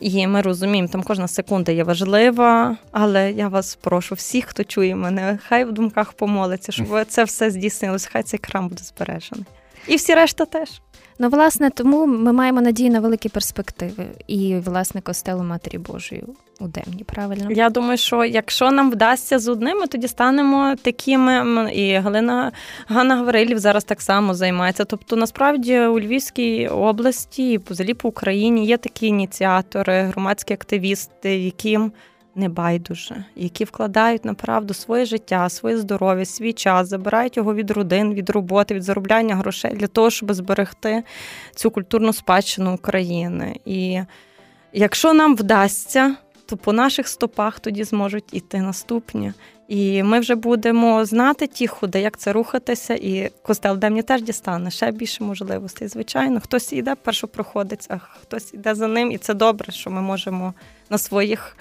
І 0.00 0.26
ми 0.26 0.42
розуміємо, 0.42 0.88
там 0.88 1.02
кожна 1.02 1.28
секунда 1.28 1.72
є 1.72 1.84
важлива, 1.84 2.76
але 2.92 3.32
я 3.32 3.48
вас 3.48 3.74
прошу, 3.74 4.14
всіх, 4.14 4.44
хто 4.44 4.64
чує 4.64 4.96
мене, 4.96 5.38
хай 5.48 5.64
в 5.64 5.72
думках 5.72 6.12
помолиться, 6.12 6.72
щоб 6.72 7.04
це 7.08 7.24
все 7.24 7.50
здійснилось. 7.50 8.06
хай 8.06 8.22
цей 8.22 8.40
храм 8.42 8.68
буде 8.68 8.82
збережений. 8.84 9.44
І 9.88 9.96
всі 9.96 10.14
решта 10.14 10.44
теж. 10.44 10.68
Ну, 11.18 11.28
власне, 11.28 11.70
тому 11.70 12.06
ми 12.06 12.32
маємо 12.32 12.60
надію 12.60 12.90
на 12.90 13.00
великі 13.00 13.28
перспективи 13.28 14.06
і, 14.26 14.56
власне, 14.56 15.00
костелу 15.00 15.42
Матері 15.42 15.78
Божої 15.78 16.24
у 16.60 16.68
Демні, 16.68 17.04
правильно? 17.04 17.50
Я 17.50 17.70
думаю, 17.70 17.98
що 17.98 18.24
якщо 18.24 18.70
нам 18.70 18.90
вдасться 18.90 19.38
з 19.38 19.48
одним, 19.48 19.78
ми 19.78 19.86
тоді 19.86 20.08
станемо 20.08 20.74
такими. 20.82 21.70
І 21.74 21.94
Галина 21.94 22.52
Ганна 22.86 23.16
Гаврилів 23.16 23.58
зараз 23.58 23.84
так 23.84 24.00
само 24.00 24.34
займається. 24.34 24.84
Тобто, 24.84 25.16
насправді 25.16 25.80
у 25.80 26.00
Львівській 26.00 26.68
області 26.68 27.52
і 27.52 27.60
взагалі 27.70 27.94
по 27.94 28.08
Україні 28.08 28.66
є 28.66 28.76
такі 28.76 29.06
ініціатори, 29.06 30.02
громадські 30.02 30.54
активісти, 30.54 31.36
яким 31.38 31.92
не 32.34 32.48
байдуже, 32.48 33.24
які 33.36 33.64
вкладають 33.64 34.24
направду 34.24 34.74
своє 34.74 35.04
життя, 35.04 35.48
своє 35.48 35.76
здоров'я, 35.76 36.24
свій 36.24 36.52
час, 36.52 36.88
забирають 36.88 37.36
його 37.36 37.54
від 37.54 37.70
родин, 37.70 38.14
від 38.14 38.30
роботи, 38.30 38.74
від 38.74 38.82
заробляння 38.82 39.36
грошей 39.36 39.74
для 39.74 39.86
того, 39.86 40.10
щоб 40.10 40.34
зберегти 40.34 41.02
цю 41.54 41.70
культурну 41.70 42.12
спадщину 42.12 42.74
України. 42.74 43.60
І 43.64 44.00
якщо 44.72 45.14
нам 45.14 45.36
вдасться, 45.36 46.16
то 46.46 46.56
по 46.56 46.72
наших 46.72 47.08
стопах 47.08 47.60
тоді 47.60 47.84
зможуть 47.84 48.24
іти 48.32 48.60
наступні. 48.60 49.32
І 49.68 50.02
ми 50.02 50.20
вже 50.20 50.34
будемо 50.34 51.04
знати 51.04 51.46
ті 51.46 51.66
ходи, 51.66 52.00
як 52.00 52.18
це 52.18 52.32
рухатися, 52.32 52.94
і 52.94 53.30
костел 53.42 53.78
Демні 53.78 54.02
теж 54.02 54.22
дістане 54.22 54.70
ще 54.70 54.90
більше 54.90 55.24
можливостей. 55.24 55.88
Звичайно, 55.88 56.40
хтось 56.40 56.72
йде 56.72 56.94
першопроходець, 56.94 57.86
а 57.88 57.98
хтось 57.98 58.54
йде 58.54 58.74
за 58.74 58.88
ним, 58.88 59.10
і 59.12 59.18
це 59.18 59.34
добре, 59.34 59.72
що 59.72 59.90
ми 59.90 60.00
можемо 60.00 60.54
на 60.90 60.98
своїх 60.98 61.56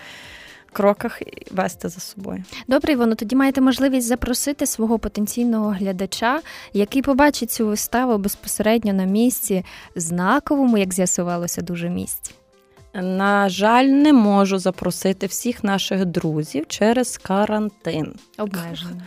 кроках 0.74 1.22
вести 1.52 1.90
за 1.90 2.00
собою. 2.00 2.44
Добре, 2.68 2.94
Івано, 2.94 3.16
тоді 3.16 3.36
маєте 3.36 3.62
можливість 3.62 4.08
запросити 4.08 4.66
свого 4.66 5.00
потенційного 5.00 5.70
глядача, 5.70 6.42
який 6.74 7.02
побачить 7.02 7.52
цю 7.52 7.68
виставу 7.68 8.18
безпосередньо 8.18 8.94
на 8.94 9.06
місці, 9.06 9.66
знаковому, 9.96 10.78
як 10.78 10.94
з'ясувалося, 10.94 11.62
дуже 11.62 11.90
місці. 11.90 12.32
На 12.94 13.50
жаль, 13.50 13.86
не 13.86 14.14
можу 14.14 14.58
запросити 14.58 15.28
всіх 15.28 15.64
наших 15.64 16.06
друзів 16.06 16.66
через 16.68 17.18
карантин. 17.18 18.14
Обмеження 18.38 19.02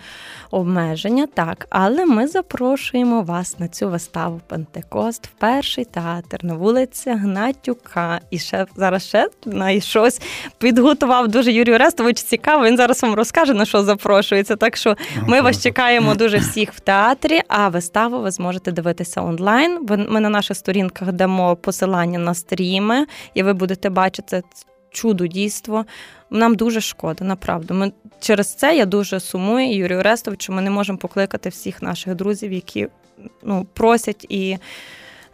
обмеження, 0.50 1.26
так, 1.34 1.66
але 1.70 2.06
ми 2.06 2.26
запрошуємо 2.26 3.22
вас 3.22 3.58
на 3.58 3.68
цю 3.68 3.88
виставу 3.88 4.40
Пентекост 4.46 5.26
в 5.26 5.30
перший 5.30 5.84
театр 5.84 6.38
на 6.42 6.54
вулиці 6.54 7.10
Гнатюка. 7.10 8.20
І 8.30 8.38
ще 8.38 8.66
зараз 8.76 9.06
ще 9.06 9.28
на 9.46 9.80
щось 9.80 10.20
підготував 10.58 11.28
дуже 11.28 11.52
Юрій 11.52 11.74
Орестович. 11.74 12.22
Цікаво. 12.22 12.64
Він 12.64 12.76
зараз 12.76 13.02
вам 13.02 13.14
розкаже 13.14 13.54
на 13.54 13.64
що 13.64 13.82
запрошується. 13.82 14.56
Так 14.56 14.76
що 14.76 14.96
ми 15.26 15.40
вас 15.40 15.62
чекаємо 15.62 16.14
дуже 16.14 16.38
всіх 16.38 16.72
в 16.72 16.80
театрі. 16.80 17.40
А 17.48 17.68
виставу 17.68 18.20
ви 18.20 18.30
зможете 18.30 18.72
дивитися 18.72 19.22
онлайн. 19.22 19.86
Ми 20.08 20.20
на 20.20 20.28
наших 20.28 20.56
сторінках 20.56 21.12
дамо 21.12 21.56
посилання 21.56 22.18
на 22.18 22.34
стріми, 22.34 23.06
і 23.34 23.42
ви 23.42 23.52
будете 23.52 23.75
бачити 23.84 24.42
чудо 24.90 25.26
дійство. 25.26 25.84
Нам 26.30 26.54
дуже 26.54 26.80
шкода, 26.80 27.24
направду. 27.24 27.74
Ми 27.74 27.92
через 28.20 28.54
це 28.54 28.76
я 28.76 28.86
дуже 28.86 29.20
сумую 29.20 29.76
Юрію 29.76 29.98
Орестовичу. 29.98 30.52
Ми 30.52 30.62
не 30.62 30.70
можемо 30.70 30.98
покликати 30.98 31.48
всіх 31.48 31.82
наших 31.82 32.14
друзів, 32.14 32.52
які 32.52 32.88
ну, 33.42 33.66
просять 33.72 34.26
і. 34.28 34.56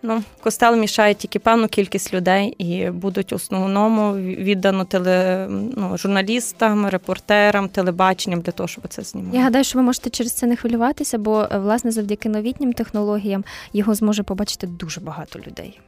Ну, 0.05 0.23
костел 0.41 0.77
мішає 0.77 1.15
тільки 1.15 1.39
певну 1.39 1.69
кількість 1.69 2.15
людей 2.15 2.49
і 2.59 2.91
будуть 2.91 3.33
в 3.33 3.35
основному 3.35 4.17
віддано 4.17 4.85
теле, 4.85 5.47
ну, 5.51 5.99
журналістам, 5.99 6.89
репортерам, 6.89 7.69
телебаченням 7.69 8.41
для 8.41 8.53
того, 8.53 8.69
щоб 8.69 8.85
це 8.89 9.03
знімати. 9.03 9.37
Я 9.37 9.43
гадаю, 9.43 9.65
що 9.65 9.79
ви 9.79 9.85
можете 9.85 10.11
через 10.11 10.33
це 10.33 10.47
не 10.47 10.57
хвилюватися, 10.57 11.19
бо 11.19 11.49
власне 11.55 11.91
завдяки 11.91 12.29
новітнім 12.29 12.73
технологіям 12.73 13.45
його 13.73 13.95
зможе 13.95 14.23
побачити 14.23 14.67
дуже 14.67 15.01
багато 15.01 15.39
людей. 15.39 15.81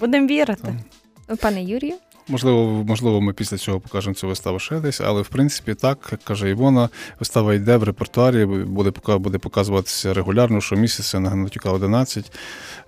Будемо 0.00 0.26
вірити, 0.26 0.74
пане 1.36 1.64
Юрію. 1.64 1.94
Можливо, 2.30 2.84
можливо, 2.86 3.20
ми 3.20 3.32
після 3.32 3.56
цього 3.56 3.80
покажемо 3.80 4.14
цю 4.14 4.28
виставу 4.28 4.58
ще 4.58 4.80
десь, 4.80 5.00
але 5.00 5.22
в 5.22 5.28
принципі 5.28 5.74
так, 5.74 6.08
як 6.12 6.22
каже 6.22 6.50
Івона, 6.50 6.88
вистава 7.20 7.54
йде 7.54 7.76
в 7.76 7.82
репертуарі, 7.82 8.44
буде 8.44 8.92
буде 9.18 9.38
показуватися 9.38 10.14
регулярно, 10.14 10.60
щомісяця 10.60 11.20
на 11.20 11.30
Гнатюка 11.30 11.70
11. 11.70 12.32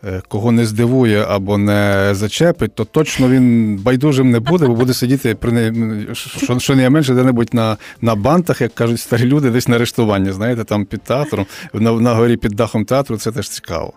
Е, 0.04 0.22
кого 0.28 0.52
не 0.52 0.66
здивує 0.66 1.24
або 1.28 1.58
не 1.58 2.10
зачепить, 2.12 2.74
то 2.74 2.84
точно 2.84 3.28
він 3.28 3.76
байдужим 3.76 4.30
не 4.30 4.40
буде, 4.40 4.66
бо 4.66 4.74
буде 4.74 4.94
сидіти 4.94 5.34
при 5.34 5.72
що, 6.12 6.58
що 6.58 6.76
не 6.76 6.90
менше 6.90 7.14
де-небудь 7.14 7.54
на 7.54 7.76
на 8.00 8.14
бантах, 8.14 8.60
як 8.60 8.74
кажуть 8.74 9.00
старі 9.00 9.24
люди, 9.24 9.50
десь 9.50 9.68
на 9.68 9.76
арештування, 9.76 10.32
знаєте, 10.32 10.64
там 10.64 10.84
під 10.84 11.02
театром, 11.02 11.46
на, 11.74 11.92
на 11.92 12.14
горі 12.14 12.36
під 12.36 12.52
дахом 12.52 12.84
театру, 12.84 13.16
це 13.16 13.32
теж 13.32 13.48
цікаво. 13.48 13.92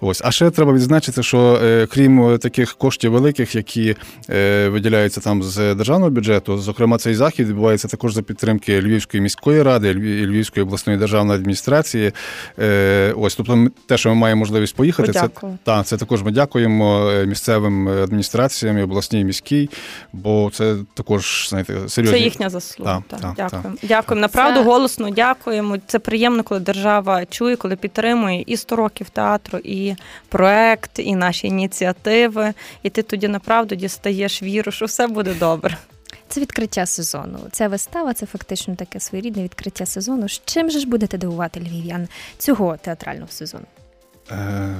Ось, 0.00 0.22
а 0.24 0.30
ще 0.30 0.50
треба 0.50 0.72
відзначити, 0.72 1.22
що 1.22 1.60
е, 1.62 1.86
крім 1.86 2.38
таких 2.38 2.74
коштів 2.74 3.12
великих, 3.12 3.54
які 3.54 3.96
е, 4.30 4.68
виділяються 4.68 5.20
там 5.20 5.42
з 5.42 5.74
державного 5.74 6.10
бюджету, 6.10 6.58
зокрема, 6.58 6.98
цей 6.98 7.14
захід 7.14 7.48
відбувається 7.48 7.88
також 7.88 8.14
за 8.14 8.22
підтримки 8.22 8.80
Львівської 8.80 9.20
міської 9.20 9.62
ради, 9.62 9.94
Львівської 10.26 10.64
обласної 10.64 10.98
державної 10.98 11.38
адміністрації. 11.38 12.12
Е, 12.58 13.14
ось, 13.16 13.34
тобто, 13.34 13.66
те, 13.86 13.98
що 13.98 14.08
ми 14.08 14.14
маємо 14.14 14.38
можливість 14.38 14.76
поїхати, 14.76 15.12
це 15.12 15.28
та 15.64 15.82
це 15.82 15.96
також 15.96 16.22
ми 16.22 16.30
дякуємо 16.30 17.10
місцевим 17.26 17.88
адміністраціям, 17.88 18.78
і 18.78 18.82
обласній 18.82 19.20
і 19.20 19.24
міській, 19.24 19.70
бо 20.12 20.50
це 20.52 20.76
також 20.94 21.46
знаєте, 21.48 21.74
серйозні... 21.88 22.18
Це 22.18 22.24
їхня 22.24 22.50
заслуга. 22.50 23.02
Та, 23.08 23.16
та, 23.16 23.34
дякуємо. 23.36 23.76
Та. 23.80 23.86
Дякуємо. 23.86 24.20
Направду 24.20 24.60
це... 24.60 24.64
голосно 24.64 25.10
дякуємо. 25.10 25.76
Це 25.86 25.98
приємно, 25.98 26.42
коли 26.42 26.60
держава 26.60 27.26
чує, 27.26 27.56
коли 27.56 27.76
підтримує 27.76 28.44
і 28.46 28.56
100 28.56 28.76
років 28.76 29.10
театру, 29.10 29.49
і 29.58 29.96
проект, 30.28 30.98
і 30.98 31.14
наші 31.14 31.46
ініціативи. 31.46 32.52
І 32.82 32.90
ти 32.90 33.02
тоді 33.02 33.28
направду 33.28 33.74
дістаєш 33.74 34.42
віру, 34.42 34.72
що 34.72 34.84
все 34.84 35.06
буде 35.06 35.34
добре. 35.34 35.76
Це 36.28 36.40
відкриття 36.40 36.86
сезону. 36.86 37.38
Ця 37.52 37.68
вистава 37.68 38.14
це 38.14 38.26
фактично 38.26 38.76
таке 38.76 39.00
своєрідне 39.00 39.42
відкриття 39.42 39.86
сезону. 39.86 40.28
З 40.28 40.42
чим 40.44 40.70
же 40.70 40.78
ж 40.78 40.88
будете 40.88 41.18
дивувати 41.18 41.60
львів'ян 41.60 42.08
цього 42.38 42.76
театрального 42.76 43.28
сезону? 43.30 43.64
Е, 44.30 44.74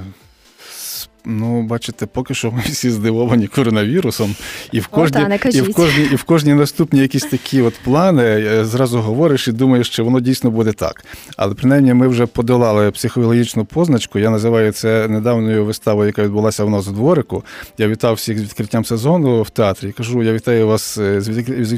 Ну, 1.25 1.61
бачите, 1.61 2.05
поки 2.05 2.33
що 2.33 2.51
ми 2.51 2.61
всі 2.65 2.89
здивовані 2.89 3.47
коронавірусом, 3.47 4.35
і 4.71 4.79
в 4.79 4.87
кожній, 4.87 5.25
і 5.53 5.61
в 5.61 5.73
кожній, 5.73 6.07
і 6.11 6.15
в 6.15 6.23
кожній 6.23 6.53
наступні 6.53 6.99
якісь 6.99 7.23
такі 7.23 7.61
от 7.61 7.73
плани 7.83 8.23
е, 8.23 8.65
зразу 8.65 8.99
говориш 8.99 9.47
і 9.47 9.51
думаєш, 9.51 9.87
що 9.87 10.05
воно 10.05 10.19
дійсно 10.19 10.51
буде 10.51 10.71
так. 10.71 11.05
Але 11.37 11.55
принаймні 11.55 11.93
ми 11.93 12.07
вже 12.07 12.25
подолали 12.25 12.91
психологічну 12.91 13.65
позначку. 13.65 14.19
Я 14.19 14.29
називаю 14.29 14.71
це 14.71 15.07
недавньою 15.07 15.65
виставою, 15.65 16.07
яка 16.07 16.23
відбулася 16.23 16.63
в 16.63 16.69
нас 16.69 16.87
у 16.87 16.91
дворику. 16.91 17.43
Я 17.77 17.87
вітав 17.87 18.13
всіх 18.13 18.39
з 18.39 18.41
відкриттям 18.41 18.85
сезону 18.85 19.41
в 19.41 19.49
театрі. 19.49 19.91
Кажу, 19.91 20.23
я 20.23 20.33
вітаю 20.33 20.67
вас 20.67 20.97
е, 20.97 21.21
з 21.21 21.29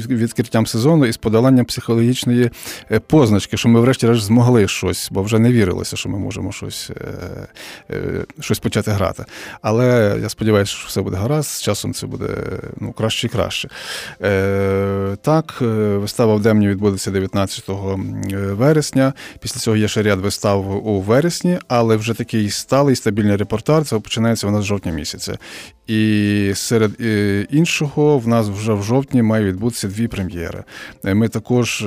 відкриттям 0.06 0.66
сезону 0.66 1.06
і 1.06 1.12
з 1.12 1.16
подоланням 1.16 1.64
психологічної 1.64 2.50
е, 2.90 3.00
позначки, 3.00 3.56
що 3.56 3.68
ми, 3.68 3.80
врешті-решт, 3.80 4.22
змогли 4.22 4.68
щось, 4.68 5.08
бо 5.12 5.22
вже 5.22 5.38
не 5.38 5.52
вірилося, 5.52 5.96
що 5.96 6.08
ми 6.08 6.18
можемо 6.18 6.52
щось, 6.52 6.90
щось 8.40 8.58
почати 8.58 8.90
грати. 8.90 9.24
Але 9.62 10.18
я 10.22 10.28
сподіваюся, 10.28 10.72
що 10.72 10.88
все 10.88 11.02
буде 11.02 11.16
гаразд, 11.16 11.48
з 11.48 11.62
часом 11.62 11.92
це 11.92 12.06
буде 12.06 12.28
ну, 12.80 12.92
краще 12.92 13.26
і 13.26 13.30
краще. 13.30 13.68
Е, 14.22 15.16
Так, 15.22 15.58
е, 15.62 15.64
вистава 15.96 16.34
в 16.34 16.40
Демні 16.40 16.68
відбудеться 16.68 17.10
19 17.10 17.64
вересня. 18.50 19.12
Після 19.40 19.60
цього 19.60 19.76
є 19.76 19.88
ще 19.88 20.02
ряд 20.02 20.20
вистав 20.20 20.86
у 20.86 21.00
вересні, 21.00 21.58
але 21.68 21.96
вже 21.96 22.14
такий 22.14 22.50
сталий 22.50 22.96
стабільний 22.96 23.36
репортаж 23.36 23.86
це 23.86 23.98
починається 23.98 24.46
у 24.46 24.50
нас 24.50 24.62
з 24.62 24.66
жовтня 24.66 24.92
місяця. 24.92 25.38
І 25.86 26.52
серед 26.54 27.00
е, 27.00 27.46
іншого 27.50 28.18
в 28.18 28.28
нас 28.28 28.48
вже 28.48 28.72
в 28.72 28.82
жовтні 28.82 29.22
має 29.22 29.44
відбутися 29.44 29.88
дві 29.88 30.08
прем'єри. 30.08 30.64
Е, 31.04 31.14
ми 31.14 31.28
також 31.28 31.86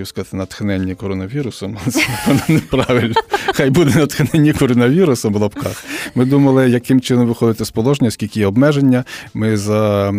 хотів 0.00 0.08
сказати 0.08 0.36
натхненні 0.36 0.94
коронавірусом, 0.94 1.78
це 1.88 2.00
напевно 2.00 2.42
неправильно. 2.48 3.14
Хай 3.54 3.70
буде 3.70 3.94
натхненні 3.94 4.52
коронавірусом 4.52 5.34
в 5.34 5.36
лапках. 5.36 5.84
Ми 6.14 6.24
думали, 6.24 6.70
яким 6.70 7.00
чином 7.00 7.26
виходити 7.26 7.64
з 7.64 7.70
положення, 7.70 8.10
скільки 8.10 8.40
є 8.40 8.46
обмеження. 8.46 9.04
Ми 9.34 9.56
за 9.56 10.08
е, 10.08 10.12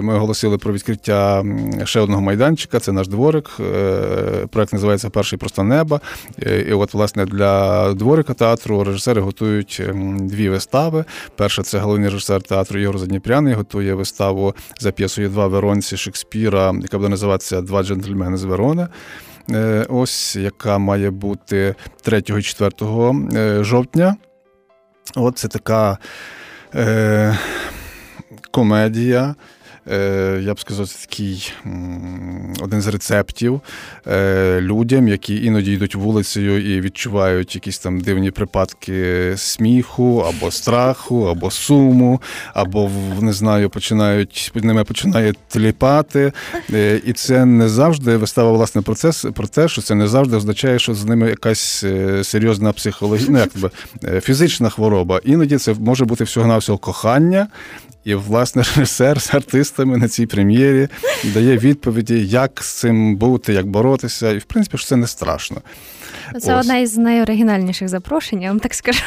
ми 0.00 0.14
оголосили 0.14 0.58
про 0.58 0.72
відкриття 0.72 1.44
ще 1.84 2.00
одного 2.00 2.22
майданчика. 2.22 2.80
Це 2.80 2.92
наш 2.92 3.08
дворик. 3.08 3.50
Е, 3.60 4.46
проект 4.50 4.72
називається 4.72 5.10
Перший 5.10 5.38
просто 5.38 5.62
неба. 5.62 6.00
Е, 6.42 6.60
і 6.68 6.72
от, 6.72 6.94
власне, 6.94 7.26
для 7.26 7.92
дворика 7.94 8.34
театру 8.34 8.84
режисери 8.84 9.20
готують 9.20 9.82
дві 10.20 10.48
вистави. 10.48 11.04
Перша 11.36 11.62
це 11.62 11.78
головний 11.78 12.10
режисер 12.10 12.42
театру 12.42 12.80
Ігор 12.80 12.98
Задніпряний, 12.98 13.54
готує 13.54 13.94
виставу 13.94 14.54
за 14.80 14.90
п'єсою 14.90 15.28
Два 15.28 15.46
Веронці 15.46 15.96
Шекспіра, 15.96 16.74
яка 16.82 16.98
буде 16.98 17.08
називатися 17.08 17.60
Два 17.60 17.82
джентльмени 17.82 18.36
з 18.36 18.44
Верони. 18.44 18.88
Е, 19.50 19.86
ось 19.88 20.36
яка 20.36 20.78
має 20.78 21.10
бути 21.10 21.74
3 22.02 22.18
і 22.18 22.42
4 22.42 22.70
е, 23.34 23.64
жовтня. 23.64 24.16
От 25.16 25.38
це 25.38 25.48
така 25.48 25.98
е, 26.74 27.38
комедія. 28.50 29.34
Е, 29.90 30.40
я 30.42 30.54
б 30.54 30.60
сказав, 30.60 30.88
це 30.88 31.06
такий 31.06 31.52
один 32.60 32.82
з 32.82 32.86
рецептів 32.86 33.60
е, 34.06 34.60
людям, 34.60 35.08
які 35.08 35.44
іноді 35.44 35.72
йдуть 35.72 35.94
вулицею 35.94 36.76
і 36.76 36.80
відчувають 36.80 37.54
якісь 37.54 37.78
там 37.78 38.00
дивні 38.00 38.30
припадки 38.30 39.32
сміху, 39.36 40.24
або 40.28 40.50
страху, 40.50 41.24
або 41.24 41.50
суму, 41.50 42.22
або 42.54 42.90
не 43.20 43.32
знаю, 43.32 43.70
починають 43.70 44.52
ними 44.54 44.84
починає 44.84 45.34
тліпати. 45.48 46.32
Е, 46.72 47.00
і 47.04 47.12
це 47.12 47.44
не 47.44 47.68
завжди 47.68 48.16
вистава 48.16 48.52
власне 48.52 48.82
процес 48.82 49.26
про 49.34 49.46
те, 49.46 49.68
що 49.68 49.82
це 49.82 49.94
не 49.94 50.08
завжди 50.08 50.36
означає, 50.36 50.78
що 50.78 50.94
з 50.94 51.04
ними 51.04 51.28
якась 51.28 51.84
серйозна 52.22 52.72
психологічна, 52.72 53.32
ну, 53.32 53.38
як 53.38 53.72
би, 54.12 54.20
фізична 54.20 54.70
хвороба. 54.70 55.20
Іноді 55.24 55.56
це 55.58 55.74
може 55.74 56.04
бути 56.04 56.24
всього 56.24 56.46
навсього 56.46 56.78
кохання. 56.78 57.48
І, 58.06 58.14
власне, 58.14 58.62
режисер 58.76 59.22
з 59.22 59.34
артистами 59.34 59.96
на 59.96 60.08
цій 60.08 60.26
прем'єрі 60.26 60.88
дає 61.24 61.58
відповіді, 61.58 62.26
як 62.26 62.60
з 62.62 62.72
цим 62.72 63.16
бути, 63.16 63.52
як 63.52 63.66
боротися. 63.66 64.32
І 64.32 64.38
в 64.38 64.44
принципі, 64.44 64.78
що 64.78 64.86
це 64.86 64.96
не 64.96 65.06
страшно. 65.06 65.56
Це 66.40 66.54
Ось. 66.54 66.60
одна 66.60 66.76
із 66.76 66.98
найоригінальніших 66.98 67.88
запрошень, 67.88 68.42
я 68.42 68.48
вам 68.48 68.60
так 68.60 68.74
скажу. 68.74 69.00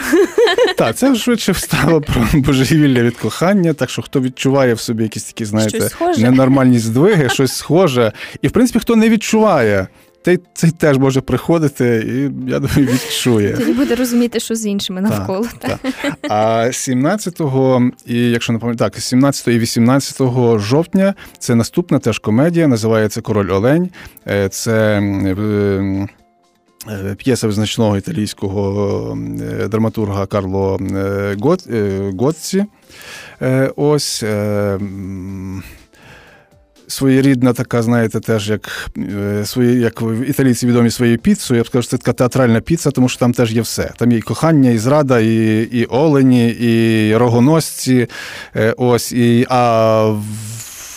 Так, 0.77 0.95
це 0.95 1.15
швидше 1.15 1.51
встава 1.51 1.99
про 1.99 2.27
божевілля 2.33 3.03
від 3.03 3.17
кохання. 3.17 3.73
Так 3.73 3.89
що 3.89 4.01
хто 4.01 4.21
відчуває 4.21 4.73
в 4.73 4.79
собі 4.79 5.03
якісь 5.03 5.23
такі, 5.23 5.45
знаєте, 5.45 5.89
ненормальні 6.17 6.79
здвиги, 6.79 7.29
щось 7.29 7.53
схоже. 7.53 8.12
І 8.41 8.47
в 8.47 8.51
принципі, 8.51 8.79
хто 8.79 8.95
не 8.95 9.09
відчуває 9.09 9.88
цей, 10.21 10.39
цей 10.53 10.71
теж 10.71 10.97
може 10.97 11.21
приходити, 11.21 12.05
і 12.08 12.49
я 12.49 12.60
думаю, 12.60 12.93
відчує. 12.93 13.53
Тоді 13.53 13.73
буде 13.73 13.95
розуміти, 13.95 14.39
що 14.39 14.55
з 14.55 14.65
іншими 14.65 15.01
навколо. 15.01 15.47
Так, 15.60 15.79
так. 16.01 16.13
А 16.29 16.65
17-го, 16.65 17.89
і 18.05 18.19
якщо 18.19 18.53
не 18.53 18.60
пам'ятаю, 18.60 18.91
так, 18.91 19.01
17 19.01 19.47
і 19.47 19.60
18 19.60 20.21
жовтня 20.60 21.13
це 21.38 21.55
наступна 21.55 21.99
теж 21.99 22.19
комедія, 22.19 22.67
називається 22.67 23.21
Король 23.21 23.51
Олень. 23.51 23.89
Е, 24.27 24.49
це. 24.49 25.01
Е, 26.88 27.15
п'єса 27.17 27.47
визначного 27.47 27.97
італійського 27.97 29.17
е, 29.41 29.67
драматурга 29.67 30.25
Карло 30.25 30.79
Готці. 32.17 32.65
Ось 33.75 34.23
своєрідна 36.89 37.54
така, 37.54 37.82
знаєте, 37.82 38.19
теж 38.19 38.49
як 38.49 38.89
е, 38.97 39.45
свої, 39.45 39.80
як 39.80 40.04
італійці 40.28 40.67
відомі 40.67 40.91
своєю 40.91 41.17
піцею. 41.17 41.58
Я 41.58 41.63
б 41.63 41.67
скажу, 41.67 41.82
що 41.82 41.91
це 41.91 41.97
така 41.97 42.13
театральна 42.13 42.62
піца, 42.62 42.91
тому 42.91 43.10
що 43.10 43.19
там 43.19 43.34
теж 43.34 43.54
є 43.54 43.62
все. 43.62 43.91
Там 43.97 44.12
є 44.12 44.17
і 44.17 44.21
кохання, 44.21 44.69
і 44.69 44.78
зрада, 44.78 45.19
і 45.19 45.62
і 45.71 45.86
олені, 45.86 46.49
і 46.49 47.15
рогоносці. 47.15 48.08
Е, 48.56 48.73
ось, 48.78 49.12
і, 49.12 49.45
А 49.49 50.15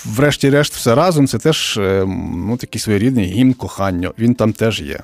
врешті-решт, 0.04 0.74
все 0.74 0.94
разом 0.94 1.26
це 1.26 1.38
теж 1.38 1.78
е, 1.78 2.04
ну, 2.48 2.56
такий 2.56 2.80
своєрідний 2.80 3.24
гімн 3.24 3.52
кохання. 3.52 4.10
Він 4.18 4.34
там 4.34 4.52
теж 4.52 4.80
є. 4.80 5.00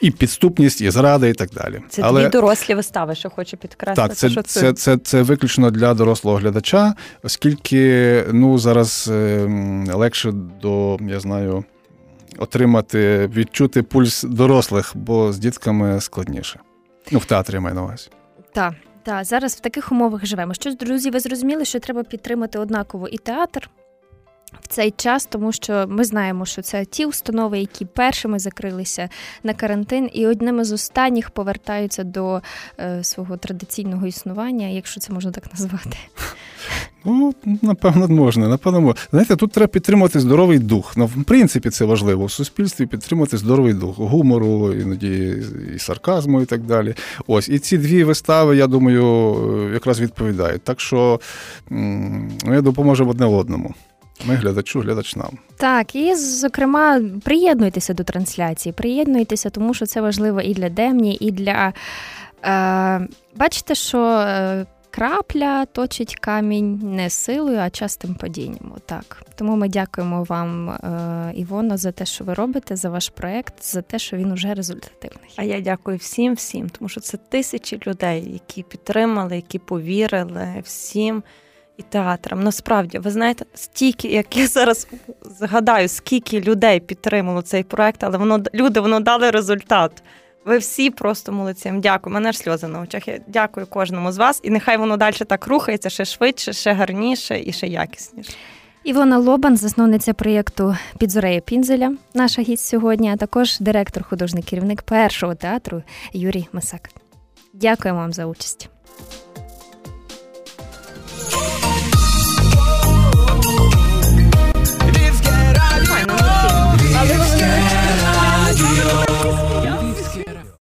І 0.00 0.10
підступність, 0.10 0.80
і 0.80 0.90
зрада, 0.90 1.26
і 1.26 1.32
так 1.32 1.50
далі. 1.50 1.80
Це 1.88 2.02
Але... 2.02 2.22
дві 2.22 2.30
дорослі 2.30 2.74
вистави, 2.74 3.14
що 3.14 3.30
хочу 3.30 3.56
підкреслити. 3.56 4.08
Так, 4.08 4.16
це 4.16 4.30
що 4.30 4.42
це, 4.42 4.60
це, 4.60 4.72
це, 4.72 4.96
це 4.96 5.22
виключно 5.22 5.70
для 5.70 5.94
дорослого 5.94 6.36
глядача, 6.36 6.94
оскільки 7.22 8.24
ну 8.32 8.58
зараз 8.58 9.10
е, 9.12 9.46
легше 9.94 10.32
до 10.62 10.98
я 11.00 11.20
знаю. 11.20 11.64
Отримати, 12.38 13.30
відчути 13.34 13.82
пульс 13.82 14.22
дорослих, 14.22 14.92
бо 14.94 15.32
з 15.32 15.38
дітками 15.38 16.00
складніше. 16.00 16.60
Ну, 17.10 17.18
в 17.18 17.24
театрі 17.24 17.58
маю 17.58 17.74
на 17.74 17.82
увазі. 17.82 18.08
Так, 18.52 18.74
так, 19.02 19.24
зараз 19.24 19.54
в 19.54 19.60
таких 19.60 19.92
умовах 19.92 20.26
живемо. 20.26 20.54
Щось, 20.54 20.76
друзі, 20.76 21.10
ви 21.10 21.20
зрозуміли, 21.20 21.64
що 21.64 21.80
треба 21.80 22.02
підтримати 22.02 22.58
однаково 22.58 23.08
і 23.08 23.18
театр, 23.18 23.70
в 24.60 24.68
цей 24.68 24.90
час, 24.90 25.26
тому 25.26 25.52
що 25.52 25.86
ми 25.88 26.04
знаємо, 26.04 26.46
що 26.46 26.62
це 26.62 26.84
ті 26.84 27.06
установи, 27.06 27.58
які 27.58 27.84
першими 27.84 28.38
закрилися 28.38 29.08
на 29.42 29.54
карантин, 29.54 30.10
і 30.12 30.26
одними 30.26 30.64
з 30.64 30.72
останніх 30.72 31.30
повертаються 31.30 32.04
до 32.04 32.40
е, 32.80 33.04
свого 33.04 33.36
традиційного 33.36 34.06
існування, 34.06 34.66
якщо 34.66 35.00
це 35.00 35.12
можна 35.12 35.30
так 35.30 35.44
назвати. 35.52 35.96
Ну, 37.04 37.34
напевно, 37.62 38.08
можна. 38.08 38.48
Напевно. 38.48 38.96
Знаєте, 39.10 39.36
тут 39.36 39.52
треба 39.52 39.66
підтримувати 39.66 40.20
здоровий 40.20 40.58
дух. 40.58 40.96
Ну, 40.96 41.06
в 41.06 41.24
принципі, 41.24 41.70
це 41.70 41.84
важливо. 41.84 42.26
В 42.26 42.30
суспільстві 42.30 42.86
підтримувати 42.86 43.36
здоровий 43.36 43.74
дух, 43.74 43.98
гумору, 43.98 44.72
іноді 44.72 45.34
і 45.76 45.78
сарказму, 45.78 46.42
і 46.42 46.46
так 46.46 46.62
далі. 46.62 46.94
Ось. 47.26 47.48
І 47.48 47.58
ці 47.58 47.78
дві 47.78 48.04
вистави, 48.04 48.56
я 48.56 48.66
думаю, 48.66 49.70
якраз 49.72 50.00
відповідають. 50.00 50.62
Так 50.62 50.80
що 50.80 51.20
ну, 51.70 52.54
я 52.54 52.60
допоможу 52.60 53.08
одне 53.08 53.26
одному. 53.26 53.74
Ми 54.26 54.34
глядачу, 54.34 54.80
глядач 54.80 55.16
нам. 55.16 55.38
Так, 55.56 55.94
і 55.94 56.14
зокрема, 56.14 57.00
приєднуйтеся 57.24 57.94
до 57.94 58.04
трансляції, 58.04 58.72
приєднуйтеся, 58.72 59.50
тому 59.50 59.74
що 59.74 59.86
це 59.86 60.00
важливо 60.00 60.40
і 60.40 60.54
для 60.54 60.68
Демні, 60.68 61.16
і 61.20 61.30
для. 61.30 61.72
Е, 62.44 63.08
Бачите, 63.36 63.74
що 63.74 63.98
е, 64.06 64.66
крапля 64.90 65.66
точить 65.66 66.16
камінь 66.16 66.80
не 66.96 67.10
силою, 67.10 67.58
а 67.58 67.70
частим 67.70 68.14
падінням. 68.14 68.72
Так. 68.86 69.22
Тому 69.34 69.56
ми 69.56 69.68
дякуємо 69.68 70.24
вам, 70.24 70.70
е, 70.70 71.32
Івоно, 71.36 71.76
за 71.76 71.92
те, 71.92 72.06
що 72.06 72.24
ви 72.24 72.34
робите, 72.34 72.76
за 72.76 72.90
ваш 72.90 73.08
проект, 73.08 73.64
за 73.64 73.82
те, 73.82 73.98
що 73.98 74.16
він 74.16 74.32
уже 74.32 74.54
результативний. 74.54 75.30
А 75.36 75.42
я 75.42 75.60
дякую 75.60 75.96
всім, 75.96 76.34
всім, 76.34 76.68
тому 76.68 76.88
що 76.88 77.00
це 77.00 77.16
тисячі 77.16 77.80
людей, 77.86 78.32
які 78.32 78.62
підтримали, 78.62 79.36
які 79.36 79.58
повірили 79.58 80.62
всім 80.64 81.22
і 81.76 81.82
театрам. 81.82 82.42
Насправді, 82.42 82.98
ви 82.98 83.10
знаєте, 83.10 83.44
стільки, 83.54 84.08
як 84.08 84.36
я 84.36 84.46
зараз 84.46 84.88
згадаю, 85.22 85.88
скільки 85.88 86.40
людей 86.40 86.80
підтримало 86.80 87.42
цей 87.42 87.62
проект, 87.62 88.04
але 88.04 88.18
воно 88.18 88.42
люди 88.54 88.80
воно 88.80 89.00
дали 89.00 89.30
результат. 89.30 90.02
Ви 90.44 90.58
всі 90.58 90.90
просто 90.90 91.32
молодці. 91.32 91.72
Дякую. 91.76 92.14
Мене 92.14 92.32
ж 92.32 92.38
сльози 92.38 92.66
на 92.68 92.80
очах. 92.80 93.08
Я 93.08 93.20
дякую 93.26 93.66
кожному 93.66 94.12
з 94.12 94.18
вас, 94.18 94.40
і 94.42 94.50
нехай 94.50 94.76
воно 94.76 94.96
далі 94.96 95.14
так 95.14 95.46
рухається 95.46 95.90
ще 95.90 96.04
швидше, 96.04 96.52
ще 96.52 96.72
гарніше 96.72 97.42
і 97.46 97.52
ще 97.52 97.66
якісніше. 97.66 98.32
Івона 98.84 99.18
Лобан, 99.18 99.56
засновниця 99.56 100.14
проєкту 100.14 100.76
Підзорея 100.98 101.40
Пінзеля, 101.40 101.96
наша 102.14 102.42
гість 102.42 102.66
сьогодні, 102.66 103.10
а 103.10 103.16
також 103.16 103.60
директор, 103.60 104.02
художній 104.02 104.42
керівник 104.42 104.82
першого 104.82 105.34
театру 105.34 105.82
Юрій 106.12 106.48
Масак. 106.52 106.90
Дякуємо 107.52 108.00
вам 108.00 108.12
за 108.12 108.26
участь. 108.26 108.70